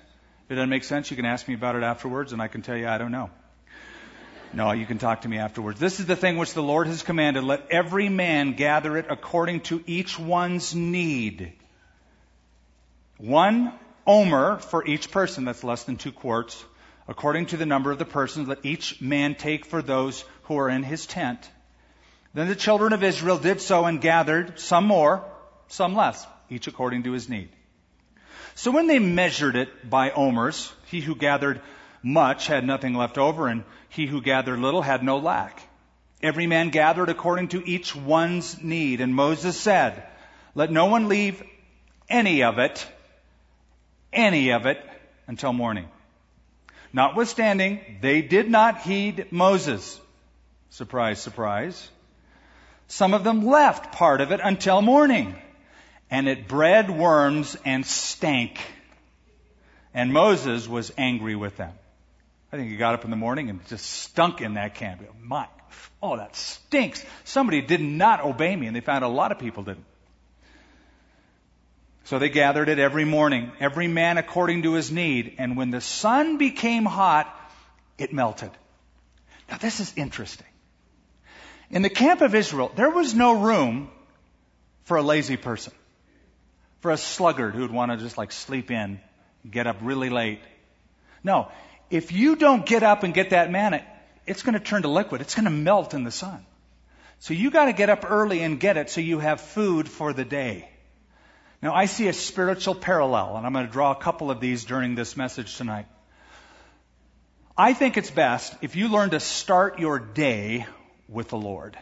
[0.45, 2.61] If it doesn't make sense, you can ask me about it afterwards, and I can
[2.61, 3.29] tell you I don't know.
[4.55, 5.79] No, you can talk to me afterwards.
[5.79, 7.43] This is the thing which the Lord has commanded.
[7.43, 11.53] Let every man gather it according to each one's need.
[13.17, 13.73] One
[14.05, 16.63] omer for each person, that's less than two quarts,
[17.07, 20.69] according to the number of the persons, let each man take for those who are
[20.69, 21.49] in his tent.
[22.35, 25.25] Then the children of Israel did so and gathered some more,
[25.67, 27.49] some less, each according to his need.
[28.53, 31.59] So when they measured it by omers, he who gathered
[32.03, 35.61] much had nothing left over, and he who gathered little had no lack.
[36.21, 39.01] Every man gathered according to each one's need.
[39.01, 40.03] And Moses said,
[40.55, 41.43] Let no one leave
[42.09, 42.87] any of it,
[44.11, 44.83] any of it,
[45.27, 45.87] until morning.
[46.91, 49.99] Notwithstanding, they did not heed Moses.
[50.71, 51.89] Surprise, surprise.
[52.87, 55.35] Some of them left part of it until morning,
[56.09, 58.59] and it bred worms and stank.
[59.93, 61.73] And Moses was angry with them.
[62.53, 65.01] I think he got up in the morning and just stunk in that camp.
[65.19, 65.47] My,
[66.03, 67.03] oh, that stinks.
[67.23, 69.85] Somebody did not obey me, and they found a lot of people didn't.
[72.03, 75.33] So they gathered it every morning, every man according to his need.
[75.39, 77.27] And when the sun became hot,
[77.97, 78.51] it melted.
[79.49, 80.45] Now this is interesting.
[81.71, 83.89] In the camp of Israel, there was no room
[84.83, 85.73] for a lazy person,
[86.81, 88.99] for a sluggard who'd want to just like sleep in,
[89.49, 90.41] get up really late.
[91.23, 91.49] No,
[91.93, 93.85] if you don't get up and get that manna,
[94.25, 95.21] it's going to turn to liquid.
[95.21, 96.43] It's going to melt in the sun.
[97.19, 100.11] So you got to get up early and get it so you have food for
[100.11, 100.67] the day.
[101.61, 104.65] Now I see a spiritual parallel, and I'm going to draw a couple of these
[104.65, 105.85] during this message tonight.
[107.55, 110.65] I think it's best if you learn to start your day
[111.07, 111.77] with the Lord.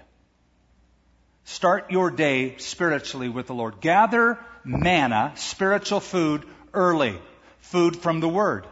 [1.45, 3.79] Start your day spiritually with the Lord.
[3.79, 6.43] Gather manna, spiritual food,
[6.73, 7.17] early.
[7.61, 8.67] Food from the Word.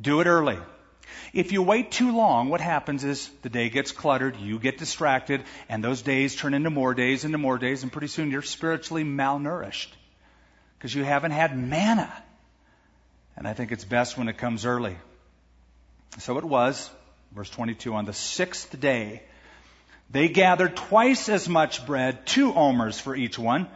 [0.00, 0.58] Do it early.
[1.32, 5.42] If you wait too long, what happens is the day gets cluttered, you get distracted,
[5.68, 9.04] and those days turn into more days, into more days, and pretty soon you're spiritually
[9.04, 9.88] malnourished
[10.78, 12.12] because you haven't had manna.
[13.36, 14.96] And I think it's best when it comes early.
[16.18, 16.90] So it was
[17.34, 19.20] Verse 22, on the sixth day,
[20.08, 23.66] they gathered twice as much bread, two omers for each one.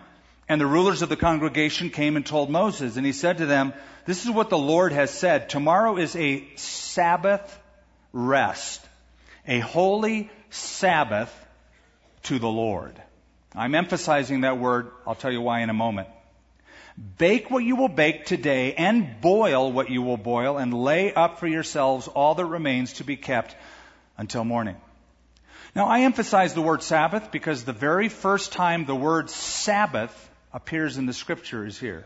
[0.48, 3.74] And the rulers of the congregation came and told Moses, and he said to them,
[4.06, 5.50] This is what the Lord has said.
[5.50, 7.58] Tomorrow is a Sabbath
[8.14, 8.80] rest,
[9.46, 11.32] a holy Sabbath
[12.24, 12.94] to the Lord.
[13.54, 14.90] I'm emphasizing that word.
[15.06, 16.08] I'll tell you why in a moment.
[17.18, 21.38] Bake what you will bake today, and boil what you will boil, and lay up
[21.38, 23.54] for yourselves all that remains to be kept
[24.16, 24.76] until morning.
[25.76, 30.28] Now, I emphasize the word Sabbath because the very first time the word Sabbath
[30.58, 32.04] appears in the scripture is here.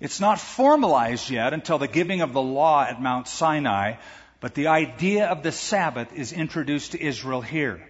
[0.00, 3.94] It's not formalized yet until the giving of the law at Mount Sinai,
[4.38, 7.80] but the idea of the Sabbath is introduced to Israel here.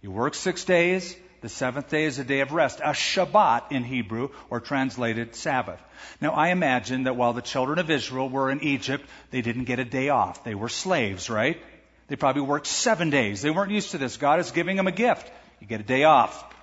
[0.00, 3.82] You work six days, the seventh day is a day of rest, a Shabbat in
[3.82, 5.80] Hebrew, or translated Sabbath.
[6.20, 9.80] Now, I imagine that while the children of Israel were in Egypt, they didn't get
[9.80, 10.44] a day off.
[10.44, 11.60] They were slaves, right?
[12.06, 13.42] They probably worked seven days.
[13.42, 14.18] They weren't used to this.
[14.18, 15.28] God is giving them a gift.
[15.60, 16.53] You get a day off.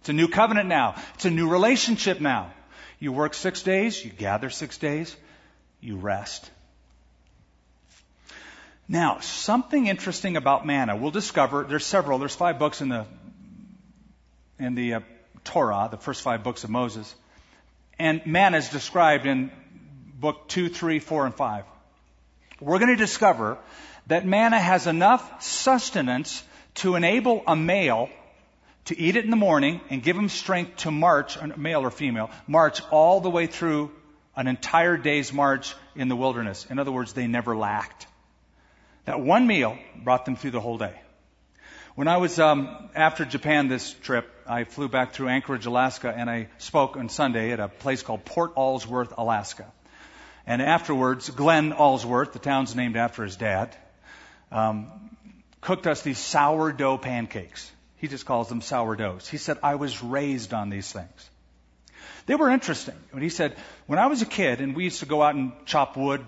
[0.00, 0.96] It's a new covenant now.
[1.14, 2.52] It's a new relationship now.
[2.98, 5.14] You work six days, you gather six days,
[5.80, 6.50] you rest.
[8.88, 10.96] Now, something interesting about manna.
[10.96, 13.06] We'll discover, there's several, there's five books in the
[14.58, 15.00] in the uh,
[15.44, 17.14] Torah, the first five books of Moses.
[17.98, 19.50] And manna is described in
[20.14, 21.64] book two, three, four, and 5.
[22.60, 23.58] We're going to discover
[24.08, 26.42] that manna has enough sustenance
[26.76, 28.10] to enable a male
[28.86, 32.30] to eat it in the morning and give them strength to march, male or female,
[32.46, 33.90] march all the way through
[34.36, 36.66] an entire day's march in the wilderness.
[36.70, 38.06] In other words, they never lacked.
[39.04, 40.94] That one meal brought them through the whole day.
[41.94, 46.30] When I was um, after Japan this trip, I flew back through Anchorage, Alaska, and
[46.30, 49.66] I spoke on Sunday at a place called Port Alsworth, Alaska.
[50.46, 53.76] And afterwards, Glenn Alsworth, the town's named after his dad,
[54.50, 55.10] um,
[55.60, 57.70] cooked us these sourdough pancakes.
[58.00, 59.28] He just calls them sourdoughs.
[59.28, 61.30] He said, I was raised on these things.
[62.26, 62.94] They were interesting.
[63.10, 65.52] When he said, when I was a kid and we used to go out and
[65.66, 66.24] chop wood,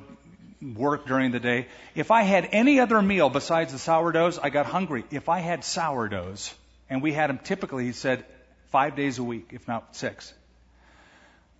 [0.74, 1.68] work during the day.
[1.94, 5.04] If I had any other meal besides the sourdoughs, I got hungry.
[5.10, 6.54] If I had sourdoughs,
[6.88, 8.24] and we had them typically, he said,
[8.70, 10.32] five days a week, if not six,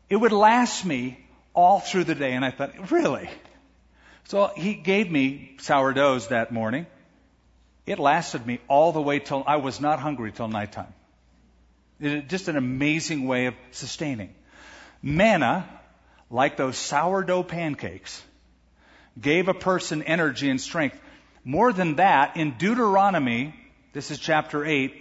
[0.09, 1.19] it would last me
[1.55, 2.33] all through the day.
[2.33, 3.29] And I thought, really?
[4.25, 6.87] So he gave me sourdoughs that morning.
[7.87, 10.93] It lasted me all the way till I was not hungry till nighttime.
[12.01, 14.35] It, just an amazing way of sustaining.
[15.03, 15.69] Manna,
[16.31, 18.23] like those sourdough pancakes,
[19.21, 20.99] gave a person energy and strength.
[21.45, 23.55] More than that, in Deuteronomy,
[23.93, 24.95] this is chapter 8,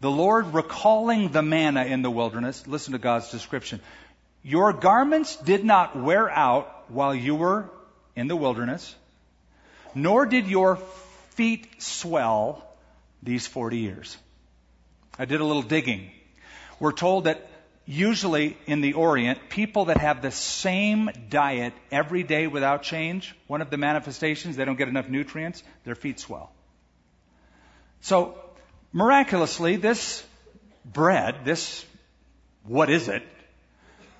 [0.00, 3.80] the Lord recalling the manna in the wilderness, listen to God's description.
[4.42, 7.68] Your garments did not wear out while you were
[8.16, 8.94] in the wilderness,
[9.94, 10.78] nor did your
[11.40, 12.62] feet swell
[13.22, 14.18] these 40 years.
[15.18, 16.10] I did a little digging.
[16.78, 17.48] We're told that
[17.86, 23.62] usually in the Orient, people that have the same diet every day without change, one
[23.62, 26.52] of the manifestations, they don't get enough nutrients, their feet swell.
[28.02, 28.38] So,
[28.92, 30.22] miraculously, this
[30.84, 31.86] bread, this,
[32.64, 33.22] what is it,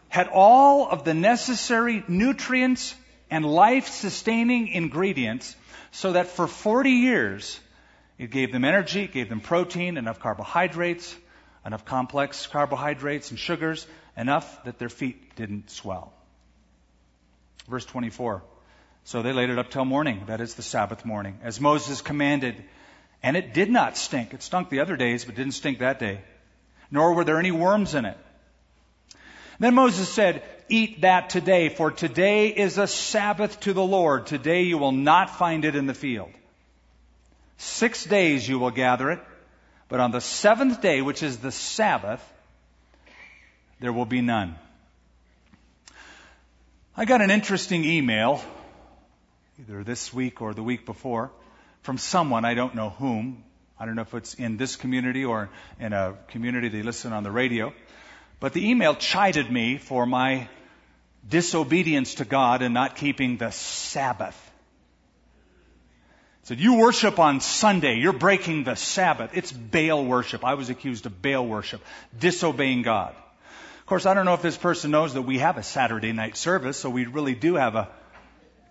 [0.08, 2.94] had all of the necessary nutrients
[3.30, 5.54] and life sustaining ingredients
[5.92, 7.60] so that for 40 years
[8.18, 11.16] it gave them energy, gave them protein, enough carbohydrates,
[11.64, 13.86] enough complex carbohydrates and sugars,
[14.16, 16.12] enough that their feet didn't swell.
[17.68, 18.42] Verse 24.
[19.04, 22.62] So they laid it up till morning, that is the Sabbath morning, as Moses commanded.
[23.22, 24.34] And it did not stink.
[24.34, 26.20] It stunk the other days, but didn't stink that day.
[26.90, 28.16] Nor were there any worms in it.
[29.58, 30.42] Then Moses said,
[30.72, 34.28] Eat that today, for today is a Sabbath to the Lord.
[34.28, 36.30] Today you will not find it in the field.
[37.58, 39.18] Six days you will gather it,
[39.88, 42.24] but on the seventh day, which is the Sabbath,
[43.80, 44.54] there will be none.
[46.96, 48.40] I got an interesting email,
[49.58, 51.32] either this week or the week before,
[51.82, 53.42] from someone, I don't know whom.
[53.76, 55.50] I don't know if it's in this community or
[55.80, 57.72] in a community they listen on the radio.
[58.38, 60.48] But the email chided me for my
[61.28, 64.50] disobedience to God and not keeping the Sabbath
[66.50, 67.98] said, You worship on Sunday.
[67.98, 69.30] You're breaking the Sabbath.
[69.34, 70.44] It's Baal worship.
[70.44, 71.80] I was accused of Baal worship,
[72.18, 73.14] disobeying God.
[73.78, 76.36] Of course, I don't know if this person knows that we have a Saturday night
[76.36, 77.88] service, so we really do have a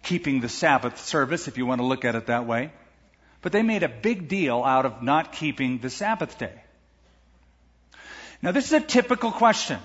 [0.03, 2.71] keeping the Sabbath service, if you want to look at it that way.
[3.41, 6.61] But they made a big deal out of not keeping the Sabbath day.
[8.41, 9.79] Now, this is a typical question.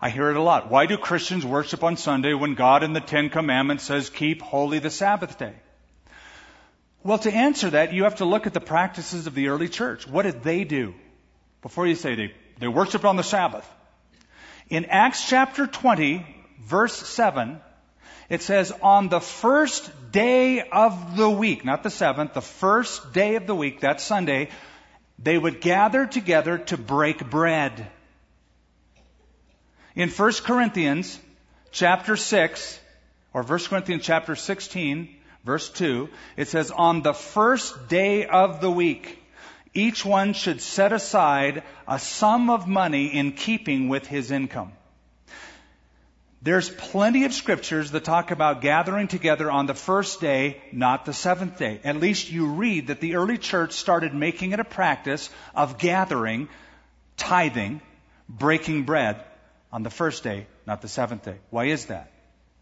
[0.00, 0.70] I hear it a lot.
[0.70, 4.78] Why do Christians worship on Sunday when God in the Ten Commandments says keep holy
[4.78, 5.52] the Sabbath day?
[7.02, 10.06] Well, to answer that, you have to look at the practices of the early church.
[10.06, 10.94] What did they do?
[11.60, 13.68] Before you say they, they worshiped on the Sabbath.
[14.70, 16.24] In Acts chapter 20,
[16.60, 17.60] verse 7,
[18.30, 23.34] it says, on the first day of the week, not the seventh, the first day
[23.34, 24.48] of the week, that Sunday,
[25.18, 27.90] they would gather together to break bread.
[29.96, 31.18] In 1 Corinthians
[31.72, 32.80] chapter 6,
[33.34, 35.08] or 1 Corinthians chapter 16,
[35.44, 39.18] verse 2, it says, On the first day of the week,
[39.74, 44.72] each one should set aside a sum of money in keeping with his income.
[46.42, 51.12] There's plenty of scriptures that talk about gathering together on the first day, not the
[51.12, 51.80] seventh day.
[51.84, 56.48] At least you read that the early church started making it a practice of gathering,
[57.16, 57.82] tithing,
[58.28, 59.22] breaking bread
[59.72, 61.36] on the first day, not the seventh day.
[61.50, 62.10] Why is that?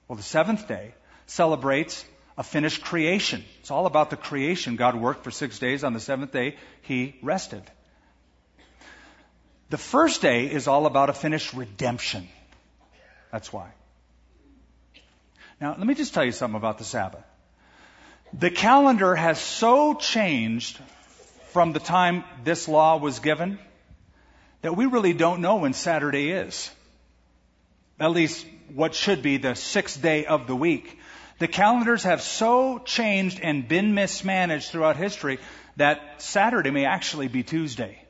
[0.06, 0.94] Well, the seventh day
[1.26, 2.04] celebrates
[2.36, 3.44] a finished creation.
[3.60, 4.76] It's all about the creation.
[4.76, 5.84] God worked for six days.
[5.84, 7.62] On the seventh day, He rested.
[9.70, 12.28] The first day is all about a finished redemption.
[13.32, 13.70] That's why.
[15.60, 17.24] Now, let me just tell you something about the Sabbath.
[18.32, 20.78] The calendar has so changed
[21.48, 23.58] from the time this law was given
[24.62, 26.70] that we really don't know when Saturday is.
[28.00, 30.98] At least what should be the sixth day of the week.
[31.38, 35.38] The calendars have so changed and been mismanaged throughout history
[35.76, 38.02] that Saturday may actually be Tuesday.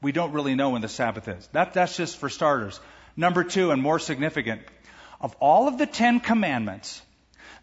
[0.00, 1.48] We don't really know when the Sabbath is.
[1.52, 2.78] That, that's just for starters.
[3.16, 4.62] Number two, and more significant,
[5.20, 7.02] of all of the Ten Commandments,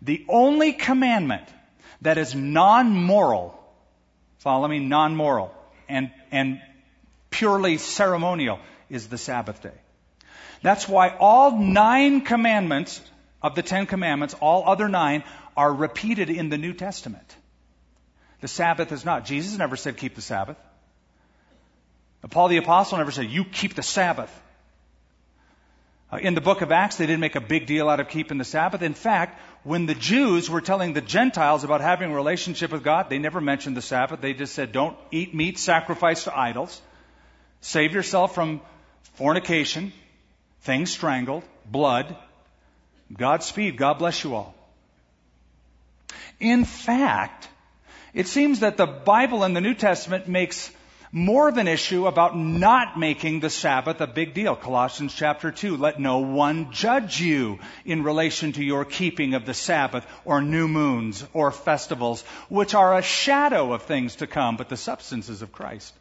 [0.01, 1.47] the only commandment
[2.01, 3.57] that is non-moral,
[4.39, 5.53] follow me, non-moral,
[5.87, 6.59] and, and
[7.29, 8.59] purely ceremonial
[8.89, 9.71] is the Sabbath day.
[10.65, 12.99] That's why all nine commandments
[13.39, 15.23] of the Ten Commandments, all other nine,
[15.55, 17.35] are repeated in the New Testament.
[18.41, 19.25] The Sabbath is not.
[19.25, 20.57] Jesus never said keep the Sabbath.
[22.31, 24.31] Paul the Apostle never said you keep the Sabbath.
[26.11, 28.39] Uh, in the book of Acts, they didn't make a big deal out of keeping
[28.39, 28.81] the Sabbath.
[28.81, 33.11] In fact, when the Jews were telling the Gentiles about having a relationship with God,
[33.11, 34.19] they never mentioned the Sabbath.
[34.19, 36.81] They just said, don't eat meat sacrificed to idols.
[37.61, 38.61] Save yourself from
[39.13, 39.93] fornication,
[40.65, 42.15] things strangled, blood,
[43.15, 43.77] Godspeed.
[43.77, 44.55] God bless you all.
[46.39, 47.47] In fact,
[48.13, 50.71] it seems that the Bible in the New Testament makes
[51.11, 54.55] more of an issue about not making the Sabbath a big deal.
[54.55, 59.53] Colossians chapter 2, let no one judge you in relation to your keeping of the
[59.53, 64.67] Sabbath or new moons or festivals, which are a shadow of things to come, but
[64.67, 65.93] the substances of Christ.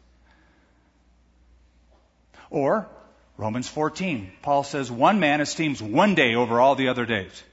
[2.49, 2.89] Or
[3.37, 7.43] Romans 14, Paul says, one man esteems one day over all the other days.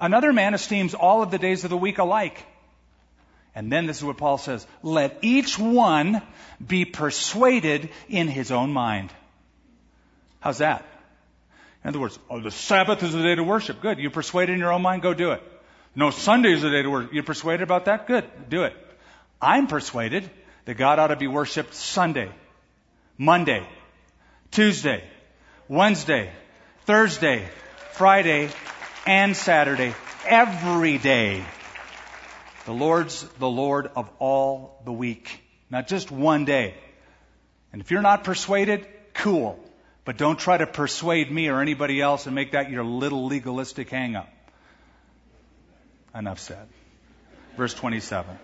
[0.00, 2.44] Another man esteems all of the days of the week alike.
[3.54, 6.22] And then this is what Paul says, let each one
[6.64, 9.10] be persuaded in his own mind.
[10.40, 10.84] How's that?
[11.82, 13.80] In other words, oh, the Sabbath is the day to worship.
[13.80, 13.98] Good.
[13.98, 15.42] You persuaded in your own mind, go do it.
[15.94, 17.14] No, Sunday is the day to worship.
[17.14, 18.06] You persuaded about that?
[18.06, 18.24] Good.
[18.48, 18.74] Do it.
[19.40, 20.28] I'm persuaded
[20.64, 22.30] that God ought to be worshiped Sunday,
[23.16, 23.66] Monday,
[24.50, 25.02] Tuesday,
[25.68, 26.30] Wednesday,
[26.84, 27.48] Thursday,
[27.92, 28.50] Friday,
[29.06, 29.94] and Saturday.
[30.26, 31.44] Every day.
[32.64, 35.40] The Lord's the Lord of all the week,
[35.70, 36.74] not just one day.
[37.72, 39.62] And if you're not persuaded, cool.
[40.04, 43.90] But don't try to persuade me or anybody else and make that your little legalistic
[43.90, 44.28] hang up.
[46.14, 46.68] Enough said.
[47.56, 48.38] Verse 27.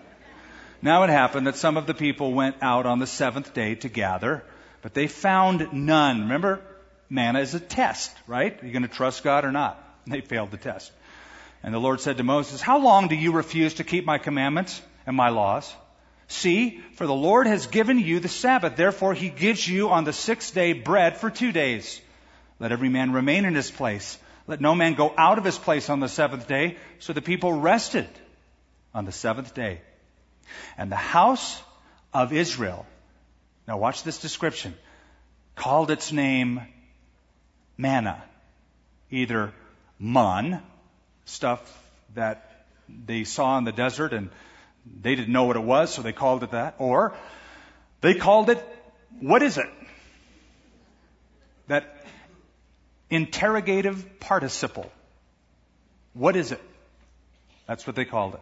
[0.81, 3.89] Now it happened that some of the people went out on the seventh day to
[3.89, 4.43] gather,
[4.83, 6.21] but they found none.
[6.21, 6.61] Remember,
[7.09, 8.61] manna is a test, right?
[8.61, 9.81] Are you going to trust God or not?
[10.05, 10.91] And They failed the test.
[11.63, 14.81] And the Lord said to Moses, How long do you refuse to keep my commandments
[15.07, 15.73] and my laws?
[16.27, 18.75] See, for the Lord has given you the Sabbath.
[18.75, 22.01] Therefore, he gives you on the sixth day bread for two days.
[22.59, 24.17] Let every man remain in his place.
[24.45, 26.77] Let no man go out of his place on the seventh day.
[26.99, 28.09] So the people rested
[28.93, 29.79] on the seventh day.
[30.77, 31.61] And the house
[32.13, 32.85] of Israel,
[33.67, 34.75] now watch this description,
[35.55, 36.61] called its name
[37.77, 38.23] manna.
[39.09, 39.53] Either
[39.99, 40.61] man,
[41.25, 41.61] stuff
[42.15, 42.65] that
[43.05, 44.29] they saw in the desert and
[45.01, 46.75] they didn't know what it was, so they called it that.
[46.77, 47.15] Or
[48.01, 48.63] they called it,
[49.19, 49.69] what is it?
[51.67, 52.05] That
[53.09, 54.91] interrogative participle.
[56.13, 56.61] What is it?
[57.67, 58.41] That's what they called it.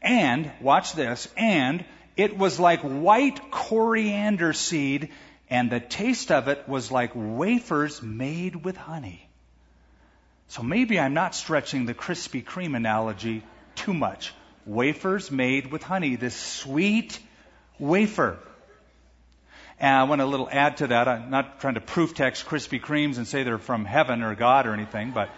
[0.00, 1.84] And, watch this, and
[2.16, 5.10] it was like white coriander seed,
[5.48, 9.28] and the taste of it was like wafers made with honey.
[10.48, 13.42] So maybe I'm not stretching the Krispy Kreme analogy
[13.74, 14.34] too much.
[14.66, 17.18] Wafers made with honey, this sweet
[17.78, 18.38] wafer.
[19.80, 21.08] And I want a little add to that.
[21.08, 24.66] I'm not trying to proof text Krispy Kremes and say they're from heaven or God
[24.66, 25.30] or anything, but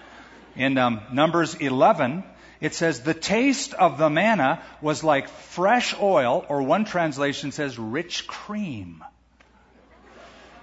[0.56, 2.24] in um, Numbers 11,
[2.64, 7.78] it says the taste of the manna was like fresh oil, or one translation says
[7.78, 9.04] rich cream.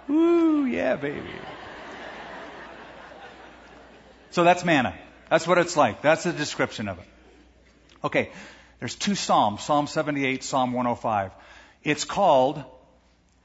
[0.09, 1.29] Ooh, yeah, baby.
[4.31, 4.97] So that's manna.
[5.29, 6.01] That's what it's like.
[6.01, 7.05] That's the description of it.
[8.03, 8.31] Okay,
[8.79, 11.31] there's two Psalms, Psalm 78, Psalm 105.
[11.83, 12.63] It's called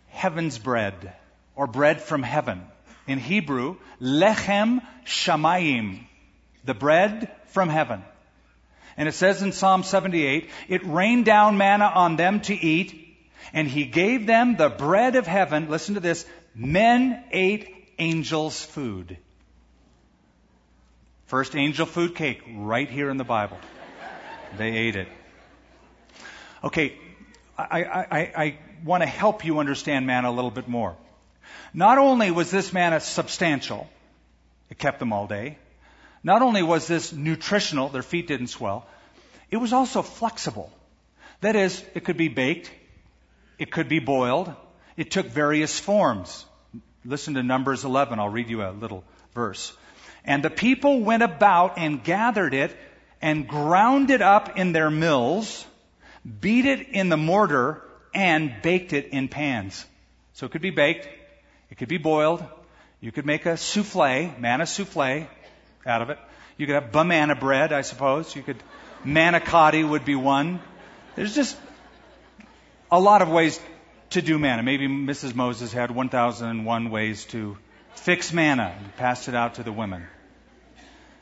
[0.09, 1.13] heaven's bread,
[1.57, 2.65] or bread from heaven.
[3.07, 6.07] In Hebrew, lechem shamayim,
[6.65, 8.03] the bread from heaven.
[8.97, 13.19] And it says in Psalm 78, it rained down manna on them to eat,
[13.53, 15.69] and he gave them the bread of heaven.
[15.69, 16.27] Listen to this.
[16.55, 19.19] Men ate angels' food.
[21.27, 23.59] First angel food cake right here in the Bible.
[24.57, 25.09] They ate it.
[26.65, 26.97] Okay,
[27.59, 30.97] I, I, I want to help you understand manna a little bit more.
[31.75, 33.89] Not only was this manna substantial,
[34.71, 35.59] it kept them all day.
[36.27, 38.85] Not only was this nutritional, their feet didn't swell,
[39.49, 40.72] it was also flexible.
[41.41, 42.68] That is, it could be baked,
[43.61, 44.53] it could be boiled,
[44.97, 46.45] it took various forms.
[47.05, 49.05] Listen to Numbers 11, I'll read you a little
[49.35, 49.72] verse.
[50.24, 52.77] And the people went about and gathered it
[53.22, 55.64] and ground it up in their mills,
[56.41, 59.87] beat it in the mortar, and baked it in pans.
[60.33, 61.09] So it could be baked,
[61.70, 62.45] it could be boiled,
[63.01, 65.29] you could make a souffle, manna souffle
[65.87, 66.18] out of it.
[66.57, 68.34] You could have banana bread, I suppose.
[68.34, 68.62] You could,
[69.05, 70.61] manicotti would be one.
[71.14, 71.57] There's just
[72.91, 73.61] a lot of ways
[74.11, 74.62] to do manna.
[74.62, 75.34] Maybe Mrs.
[75.34, 77.57] Moses had 1001 ways to
[77.95, 80.07] fix manna and passed it out to the women.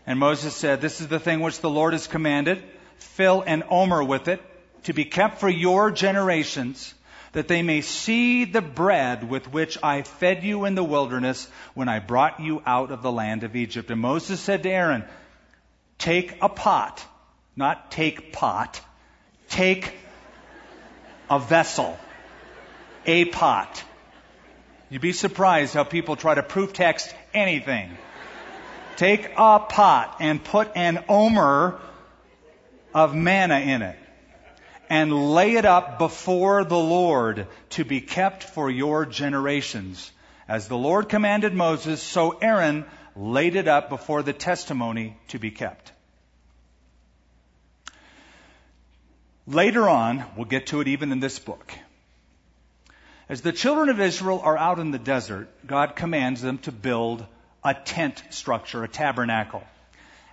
[0.07, 2.63] And Moses said, This is the thing which the Lord has commanded.
[2.99, 4.43] Fill an omer with it
[4.85, 6.95] to be kept for your generations,
[7.35, 11.89] that they may see the bread with which I fed you in the wilderness when
[11.89, 13.91] I brought you out of the land of Egypt.
[13.91, 15.05] And Moses said to Aaron,
[15.99, 17.05] Take a pot,
[17.57, 18.81] not take pot,
[19.49, 19.93] take
[21.29, 21.99] a vessel,
[23.05, 23.83] a pot.
[24.89, 27.97] You'd be surprised how people try to proof text anything.
[28.97, 31.81] Take a pot and put an omer
[32.95, 33.99] of manna in it
[34.91, 40.11] and lay it up before the Lord to be kept for your generations.
[40.49, 42.85] As the Lord commanded Moses, so Aaron
[43.17, 45.93] laid it up before the testimony to be kept.
[49.47, 51.73] Later on, we'll get to it even in this book.
[53.29, 57.25] As the children of Israel are out in the desert, God commands them to build
[57.63, 59.63] a tent structure, a tabernacle.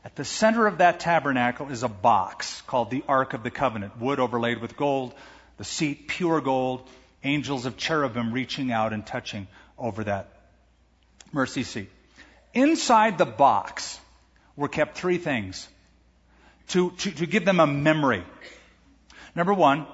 [0.04, 4.00] At the center of that tabernacle is a box called the Ark of the Covenant,
[4.00, 5.14] wood overlaid with gold,
[5.58, 6.88] the seat pure gold,
[7.24, 9.48] angels of cherubim reaching out and touching
[9.78, 10.30] over that
[11.32, 11.90] mercy seat.
[12.54, 14.00] Inside the box
[14.56, 15.70] were kept three things
[16.70, 18.24] to, to, to give them a memory.
[19.36, 19.86] Number one,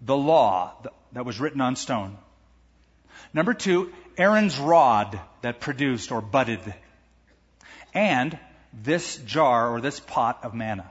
[0.00, 0.72] the law
[1.12, 2.16] that was written on stone.
[3.34, 6.60] Number two, Aaron's rod that produced or budded.
[7.94, 8.38] And
[8.72, 10.90] this jar or this pot of manna.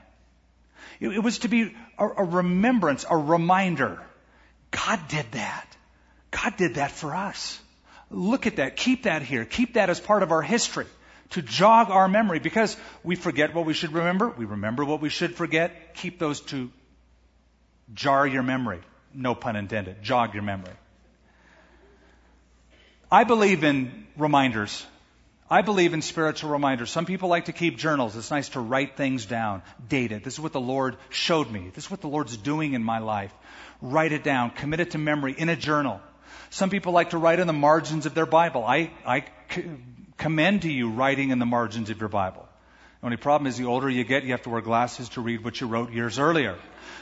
[1.00, 4.00] It, it was to be a, a remembrance, a reminder.
[4.70, 5.76] God did that.
[6.30, 7.60] God did that for us.
[8.10, 8.76] Look at that.
[8.76, 9.44] Keep that here.
[9.44, 10.86] Keep that as part of our history
[11.30, 14.28] to jog our memory because we forget what we should remember.
[14.28, 15.94] We remember what we should forget.
[15.94, 16.70] Keep those to
[17.94, 18.80] jar your memory.
[19.14, 20.02] No pun intended.
[20.02, 20.72] Jog your memory.
[23.10, 24.86] I believe in reminders.
[25.52, 26.90] I believe in spiritual reminders.
[26.90, 28.16] Some people like to keep journals.
[28.16, 30.24] It's nice to write things down, date it.
[30.24, 31.70] This is what the Lord showed me.
[31.74, 33.34] This is what the Lord's doing in my life.
[33.82, 36.00] Write it down, commit it to memory in a journal.
[36.48, 38.64] Some people like to write in the margins of their Bible.
[38.64, 39.26] I, I
[40.16, 42.48] commend to you writing in the margins of your Bible.
[43.02, 45.44] The only problem is the older you get, you have to wear glasses to read
[45.44, 46.56] what you wrote years earlier.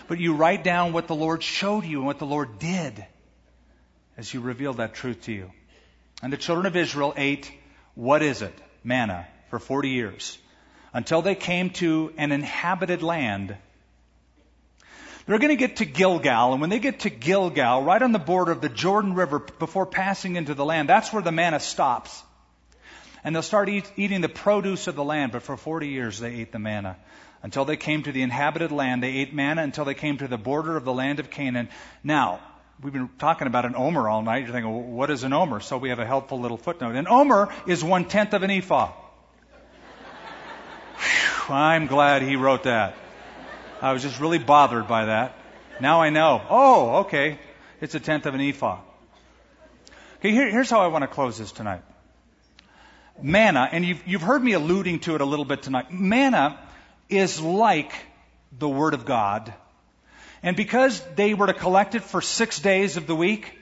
[0.09, 3.07] But you write down what the Lord showed you and what the Lord did
[4.17, 5.53] as you revealed that truth to you.
[6.21, 7.53] And the children of Israel ate,
[8.01, 8.55] what is it?
[8.83, 10.39] Manna for 40 years
[10.95, 13.55] until they came to an inhabited land.
[15.27, 18.19] They're going to get to Gilgal, and when they get to Gilgal, right on the
[18.19, 22.23] border of the Jordan River before passing into the land, that's where the manna stops.
[23.23, 26.37] And they'll start eat, eating the produce of the land, but for 40 years they
[26.37, 26.97] ate the manna.
[27.43, 30.39] Until they came to the inhabited land, they ate manna until they came to the
[30.39, 31.69] border of the land of Canaan.
[32.03, 32.41] Now,
[32.83, 34.45] we've been talking about an omer all night.
[34.45, 35.61] You're thinking, well, what is an omer?
[35.61, 36.97] So we have a helpful little footnote.
[36.97, 38.93] An omer is one tenth of an ephah.
[40.97, 42.95] Whew, I'm glad he wrote that.
[43.83, 45.35] I was just really bothered by that.
[45.81, 46.43] Now I know.
[46.49, 47.39] Oh, okay.
[47.81, 48.81] It's a tenth of an ephah.
[50.19, 51.83] Okay, here, here's how I want to close this tonight.
[53.23, 55.91] Manna, and you've, you've heard me alluding to it a little bit tonight.
[55.91, 56.59] Manna
[57.09, 57.93] is like
[58.59, 59.53] the Word of God
[60.43, 63.53] and because they were to collect it for six days of the week,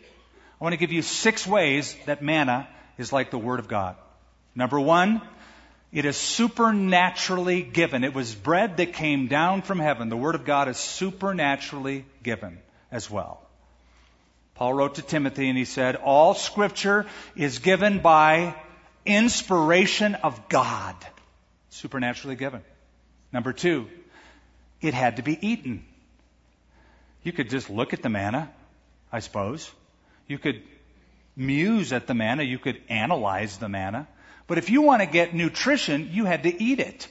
[0.61, 2.69] I want to give you six ways that manna
[2.99, 3.97] is like the Word of God.
[4.55, 5.23] Number one,
[5.93, 8.05] it is supernaturally given.
[8.05, 10.09] It was bread that came down from heaven.
[10.09, 12.59] The Word of God is supernaturally given
[12.91, 13.43] as well.
[14.55, 17.07] Paul wrote to Timothy and he said, All scripture
[17.37, 18.57] is given by
[19.07, 20.97] inspiration of God.
[21.71, 22.63] Supernaturally given.
[23.33, 23.87] Number two,
[24.81, 25.85] it had to be eaten.
[27.23, 28.51] You could just look at the manna,
[29.13, 29.71] I suppose.
[30.27, 30.63] You could
[31.37, 32.43] muse at the manna.
[32.43, 34.07] You could analyze the manna.
[34.47, 37.09] But if you want to get nutrition, you had to eat it.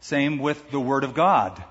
[0.00, 1.62] Same with the Word of God.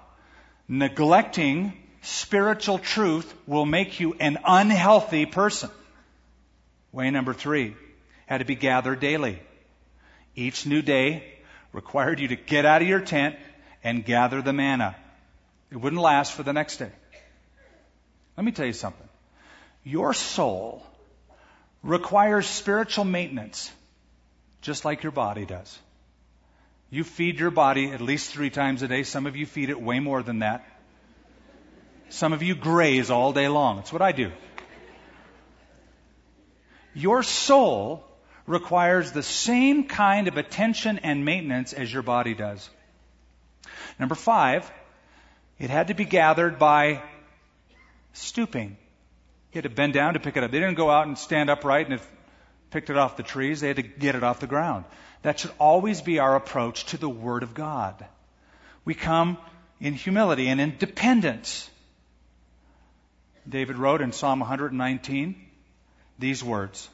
[0.68, 5.70] Neglecting spiritual truth will make you an unhealthy person.
[6.92, 7.76] Way number three
[8.26, 9.42] had to be gathered daily.
[10.36, 11.24] Each new day
[11.74, 13.36] required you to get out of your tent
[13.84, 14.96] and gather the manna.
[15.72, 16.92] It wouldn't last for the next day.
[18.38, 19.08] Let me tell you something.
[19.84, 20.86] Your soul
[21.84, 23.72] requires spiritual maintenance
[24.62, 25.80] just like your body does.
[26.90, 29.04] You feed your body at least three times a day.
[29.04, 30.68] Some of you feed it way more than that.
[32.10, 33.78] Some of you graze all day long.
[33.78, 34.32] That's what I do.
[36.94, 38.04] Your soul
[38.46, 42.70] requires the same kind of attention and maintenance as your body does.
[43.98, 44.70] Number five,
[45.58, 47.02] it had to be gathered by
[48.14, 48.78] stooping.
[49.52, 50.52] He had to bend down to pick it up.
[50.52, 52.08] They didn't go out and stand upright and have
[52.72, 53.62] picked it off the trees.
[53.62, 54.86] They had to get it off the ground.
[55.22, 58.06] That should always be our approach to the Word of God.
[58.86, 59.38] We come
[59.80, 61.70] in humility and in dependence.
[63.48, 65.36] David wrote in Psalm 119
[66.18, 66.90] these words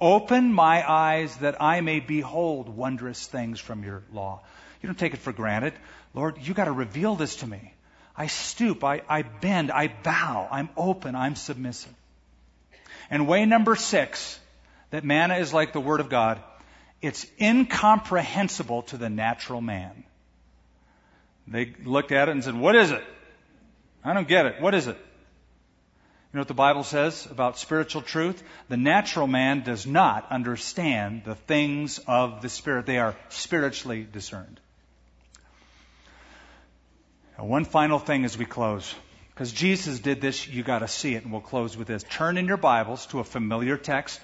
[0.00, 4.40] Open my eyes that I may behold wondrous things from your law.
[4.82, 5.74] You don't take it for granted.
[6.12, 7.72] Lord, you got to reveal this to me.
[8.16, 11.92] I stoop, I, I bend, I bow, I'm open, I'm submissive.
[13.10, 14.38] And way number six,
[14.90, 16.40] that manna is like the Word of God,
[17.00, 20.04] it's incomprehensible to the natural man.
[21.48, 23.02] They looked at it and said, What is it?
[24.04, 24.60] I don't get it.
[24.60, 24.96] What is it?
[24.96, 28.42] You know what the Bible says about spiritual truth?
[28.68, 32.86] The natural man does not understand the things of the Spirit.
[32.86, 34.58] They are spiritually discerned.
[37.38, 38.94] Now, one final thing as we close.
[39.34, 42.04] Because Jesus did this, you got to see it, and we'll close with this.
[42.04, 44.20] Turn in your Bibles to a familiar text,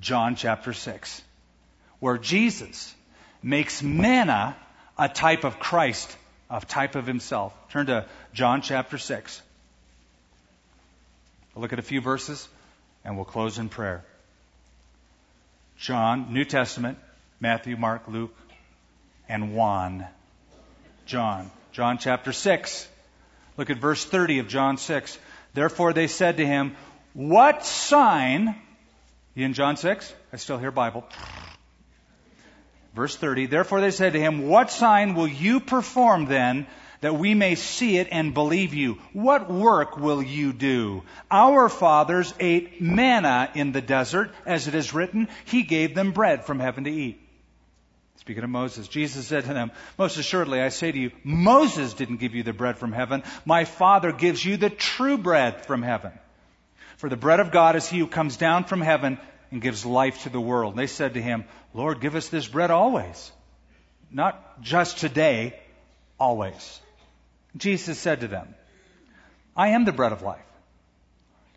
[0.00, 1.22] John chapter 6,
[1.98, 2.94] where Jesus
[3.42, 4.56] makes manna
[4.96, 6.16] a type of Christ,
[6.48, 7.52] a type of himself.
[7.70, 9.42] Turn to John chapter 6.
[11.54, 12.48] We'll look at a few verses,
[13.04, 14.04] and we'll close in prayer.
[15.78, 16.98] John, New Testament,
[17.40, 18.36] Matthew, Mark, Luke,
[19.28, 20.06] and Juan.
[21.06, 21.50] John.
[21.74, 22.88] John chapter 6.
[23.56, 25.18] Look at verse 30 of John 6.
[25.54, 26.76] Therefore they said to him,
[27.14, 28.54] What sign,
[29.34, 30.14] in John 6?
[30.32, 31.04] I still hear Bible.
[32.94, 36.68] Verse 30, therefore they said to him, What sign will you perform then
[37.00, 39.00] that we may see it and believe you?
[39.12, 41.02] What work will you do?
[41.28, 46.44] Our fathers ate manna in the desert, as it is written, He gave them bread
[46.44, 47.23] from heaven to eat.
[48.16, 52.18] Speaking of Moses, Jesus said to them, Most assuredly, I say to you, Moses didn't
[52.18, 53.22] give you the bread from heaven.
[53.44, 56.12] My Father gives you the true bread from heaven.
[56.96, 59.18] For the bread of God is he who comes down from heaven
[59.50, 60.74] and gives life to the world.
[60.74, 61.44] And they said to him,
[61.74, 63.32] Lord, give us this bread always.
[64.10, 65.58] Not just today,
[66.18, 66.80] always.
[67.56, 68.54] Jesus said to them,
[69.56, 70.40] I am the bread of life.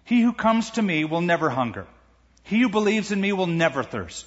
[0.03, 1.85] He who comes to me will never hunger.
[2.43, 4.25] He who believes in me will never thirst.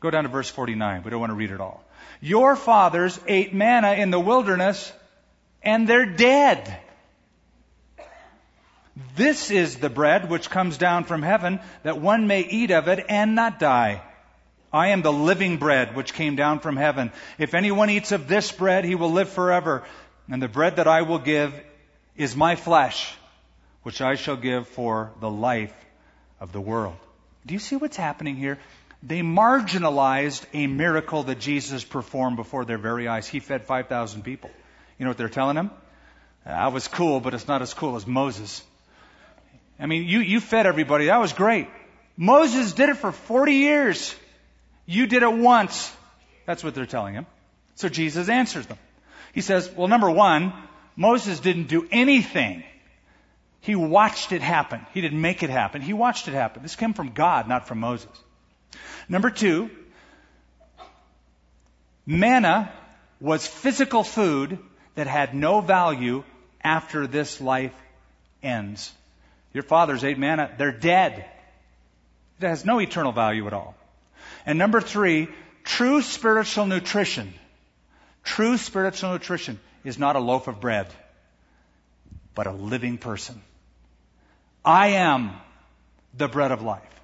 [0.00, 1.02] Go down to verse 49.
[1.02, 1.82] We don't want to read it all.
[2.20, 4.92] Your fathers ate manna in the wilderness
[5.62, 6.80] and they're dead.
[9.14, 13.04] This is the bread which comes down from heaven that one may eat of it
[13.08, 14.02] and not die.
[14.72, 17.12] I am the living bread which came down from heaven.
[17.38, 19.84] If anyone eats of this bread, he will live forever.
[20.30, 21.54] And the bread that I will give
[22.16, 23.14] is my flesh,
[23.82, 25.74] which I shall give for the life
[26.40, 26.96] of the world.
[27.46, 28.58] Do you see what's happening here?
[29.02, 33.26] They marginalized a miracle that Jesus performed before their very eyes.
[33.26, 34.50] He fed 5,000 people.
[34.98, 35.70] You know what they're telling him?
[36.44, 38.62] That was cool, but it's not as cool as Moses.
[39.78, 41.06] I mean, you, you fed everybody.
[41.06, 41.68] That was great.
[42.16, 44.14] Moses did it for 40 years.
[44.86, 45.92] You did it once.
[46.46, 47.26] That's what they're telling him.
[47.74, 48.78] So Jesus answers them.
[49.34, 50.52] He says, well, number one,
[50.96, 52.64] Moses didn't do anything.
[53.60, 54.86] He watched it happen.
[54.94, 55.82] He didn't make it happen.
[55.82, 56.62] He watched it happen.
[56.62, 58.08] This came from God, not from Moses.
[59.08, 59.70] Number two,
[62.04, 62.72] manna
[63.20, 64.58] was physical food
[64.94, 66.24] that had no value
[66.62, 67.74] after this life
[68.42, 68.92] ends.
[69.52, 71.24] Your fathers ate manna, they're dead.
[72.40, 73.74] It has no eternal value at all.
[74.44, 75.28] And number three,
[75.64, 77.32] true spiritual nutrition.
[78.22, 80.88] True spiritual nutrition is not a loaf of bread,
[82.34, 83.40] but a living person.
[84.64, 85.32] I am
[86.14, 86.95] the bread of life.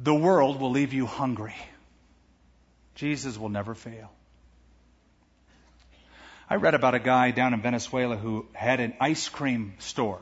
[0.00, 1.56] The world will leave you hungry.
[2.94, 4.12] Jesus will never fail.
[6.48, 10.20] I read about a guy down in Venezuela who had an ice cream store.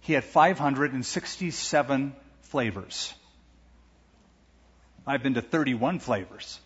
[0.00, 3.14] He had 567 flavors.
[5.06, 6.58] I've been to 31 flavors.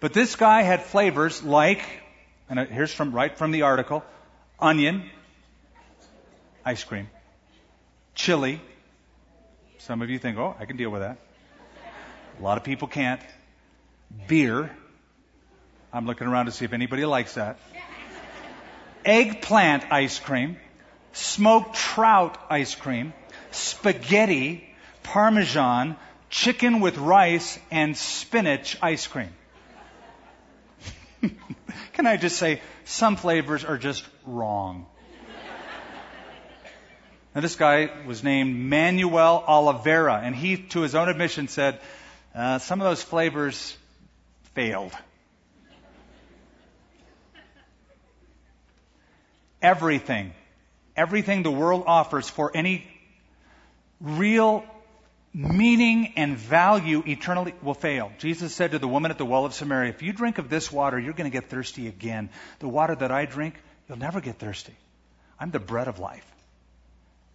[0.00, 1.82] But this guy had flavors like,
[2.50, 4.04] and here's from right from the article,
[4.58, 5.08] onion,
[6.64, 7.08] ice cream,
[8.14, 8.60] chili.
[9.84, 11.18] Some of you think, oh, I can deal with that.
[12.40, 13.20] A lot of people can't.
[14.26, 14.74] Beer,
[15.92, 17.58] I'm looking around to see if anybody likes that.
[19.04, 20.56] Eggplant ice cream,
[21.12, 23.12] smoked trout ice cream,
[23.50, 24.64] spaghetti,
[25.02, 25.96] parmesan,
[26.30, 29.34] chicken with rice, and spinach ice cream.
[31.92, 34.86] Can I just say, some flavors are just wrong.
[37.34, 41.80] Now, this guy was named Manuel Oliveira, and he, to his own admission, said,
[42.34, 43.76] uh, some of those flavors
[44.54, 44.92] failed.
[49.64, 50.32] everything,
[50.94, 52.86] everything the world offers for any
[54.00, 54.62] real
[55.32, 58.12] meaning and value eternally will fail.
[58.18, 60.70] Jesus said to the woman at the well of Samaria, if you drink of this
[60.70, 62.28] water, you're going to get thirsty again.
[62.60, 63.54] The water that I drink,
[63.88, 64.74] you'll never get thirsty.
[65.40, 66.33] I'm the bread of life.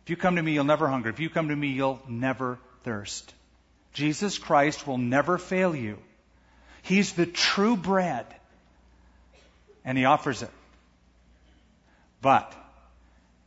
[0.10, 1.10] If you come to me, you'll never hunger.
[1.10, 3.32] If you come to me, you'll never thirst.
[3.93, 5.99] Jesus Christ will never fail you.
[6.82, 8.26] He's the true bread.
[9.86, 10.49] And he offers it.
[12.24, 12.55] But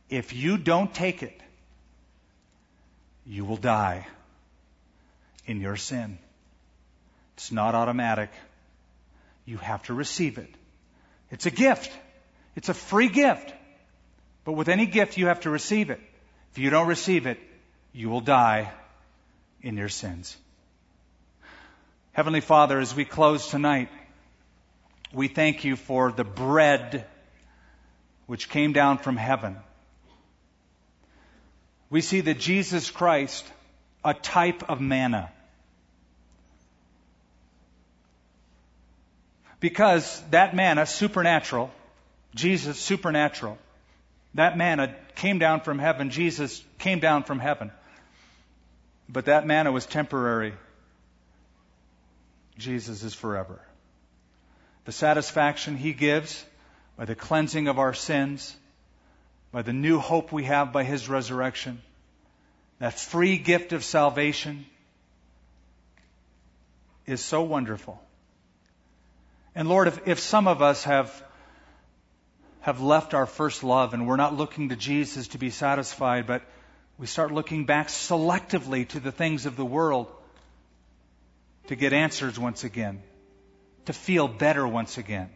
[0.09, 1.37] if you don't take it,
[3.25, 4.07] you will die
[5.45, 6.17] in your sin.
[7.35, 8.29] It's not automatic.
[9.43, 10.55] You have to receive it.
[11.29, 11.91] It's a gift.
[12.55, 13.53] It's a free gift.
[14.45, 15.99] But with any gift, you have to receive it.
[16.53, 17.39] If you don't receive it,
[17.93, 18.71] you will die
[19.63, 20.37] in your sins.
[22.11, 23.89] Heavenly Father, as we close tonight,
[25.11, 27.07] we thank you for the bread
[28.27, 29.57] which came down from heaven.
[31.89, 33.51] We see that Jesus Christ,
[34.05, 35.31] a type of manna,
[39.59, 41.71] because that manna, supernatural,
[42.35, 43.57] Jesus, supernatural,
[44.35, 46.09] that manna came down from heaven.
[46.09, 47.71] Jesus came down from heaven.
[49.07, 50.53] But that manna was temporary.
[52.57, 53.59] Jesus is forever.
[54.85, 56.43] The satisfaction he gives
[56.97, 58.55] by the cleansing of our sins,
[59.51, 61.81] by the new hope we have by his resurrection,
[62.79, 64.65] that free gift of salvation
[67.05, 68.01] is so wonderful.
[69.55, 71.23] And Lord, if, if some of us have,
[72.63, 76.41] have left our first love and we're not looking to Jesus to be satisfied, but
[76.97, 80.07] we start looking back selectively to the things of the world
[81.67, 83.01] to get answers once again,
[83.85, 85.29] to feel better once again,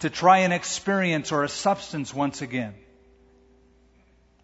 [0.00, 2.74] to try an experience or a substance once again.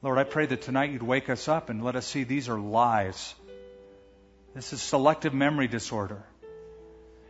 [0.00, 2.58] Lord, I pray that tonight you'd wake us up and let us see these are
[2.58, 3.34] lies.
[4.54, 6.22] This is selective memory disorder.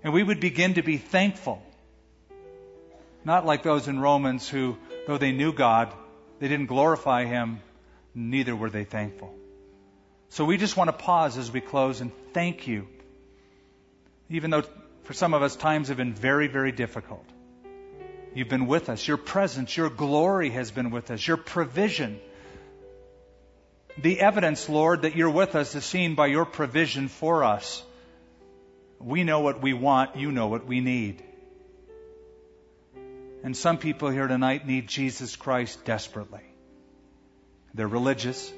[0.05, 1.61] And we would begin to be thankful.
[3.25, 5.93] Not like those in Romans who, though they knew God,
[6.39, 7.61] they didn't glorify Him,
[8.14, 9.35] neither were they thankful.
[10.31, 12.87] So we just want to pause as we close and thank you.
[14.31, 14.62] Even though
[15.03, 17.25] for some of us times have been very, very difficult.
[18.33, 19.07] You've been with us.
[19.07, 21.27] Your presence, your glory has been with us.
[21.27, 22.21] Your provision.
[23.99, 27.83] The evidence, Lord, that you're with us is seen by your provision for us.
[29.01, 31.25] We know what we want, you know what we need.
[33.43, 36.43] And some people here tonight need Jesus Christ desperately.
[37.72, 38.53] They're religious,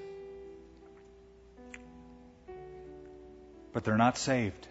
[3.72, 4.68] but they're not saved.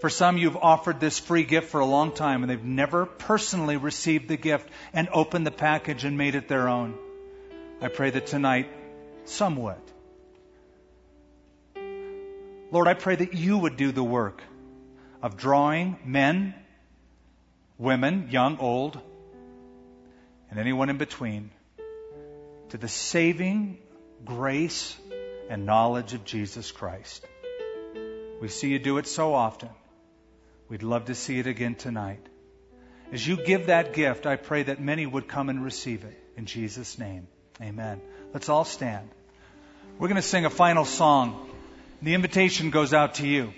[0.00, 3.76] For some, you've offered this free gift for a long time and they've never personally
[3.76, 6.94] received the gift and opened the package and made it their own.
[7.80, 8.68] I pray that tonight,
[9.24, 9.76] some would.
[12.70, 14.42] Lord, I pray that you would do the work
[15.22, 16.54] of drawing men,
[17.78, 19.00] women, young, old,
[20.50, 21.50] and anyone in between
[22.70, 23.78] to the saving
[24.24, 24.96] grace
[25.48, 27.24] and knowledge of Jesus Christ.
[28.40, 29.70] We see you do it so often.
[30.68, 32.24] We'd love to see it again tonight.
[33.12, 36.18] As you give that gift, I pray that many would come and receive it.
[36.36, 37.28] In Jesus' name,
[37.62, 38.00] amen.
[38.34, 39.08] Let's all stand.
[39.98, 41.48] We're going to sing a final song.
[42.02, 43.52] The invitation goes out to you.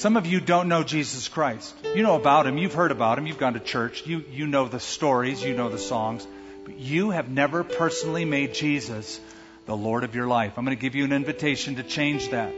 [0.00, 1.74] Some of you don't know Jesus Christ.
[1.94, 2.56] You know about him.
[2.56, 3.26] You've heard about him.
[3.26, 4.06] You've gone to church.
[4.06, 5.44] You, you know the stories.
[5.44, 6.26] You know the songs.
[6.64, 9.20] But you have never personally made Jesus
[9.66, 10.56] the Lord of your life.
[10.56, 12.50] I'm going to give you an invitation to change that.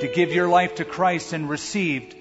[0.00, 2.16] To give your life to Christ and received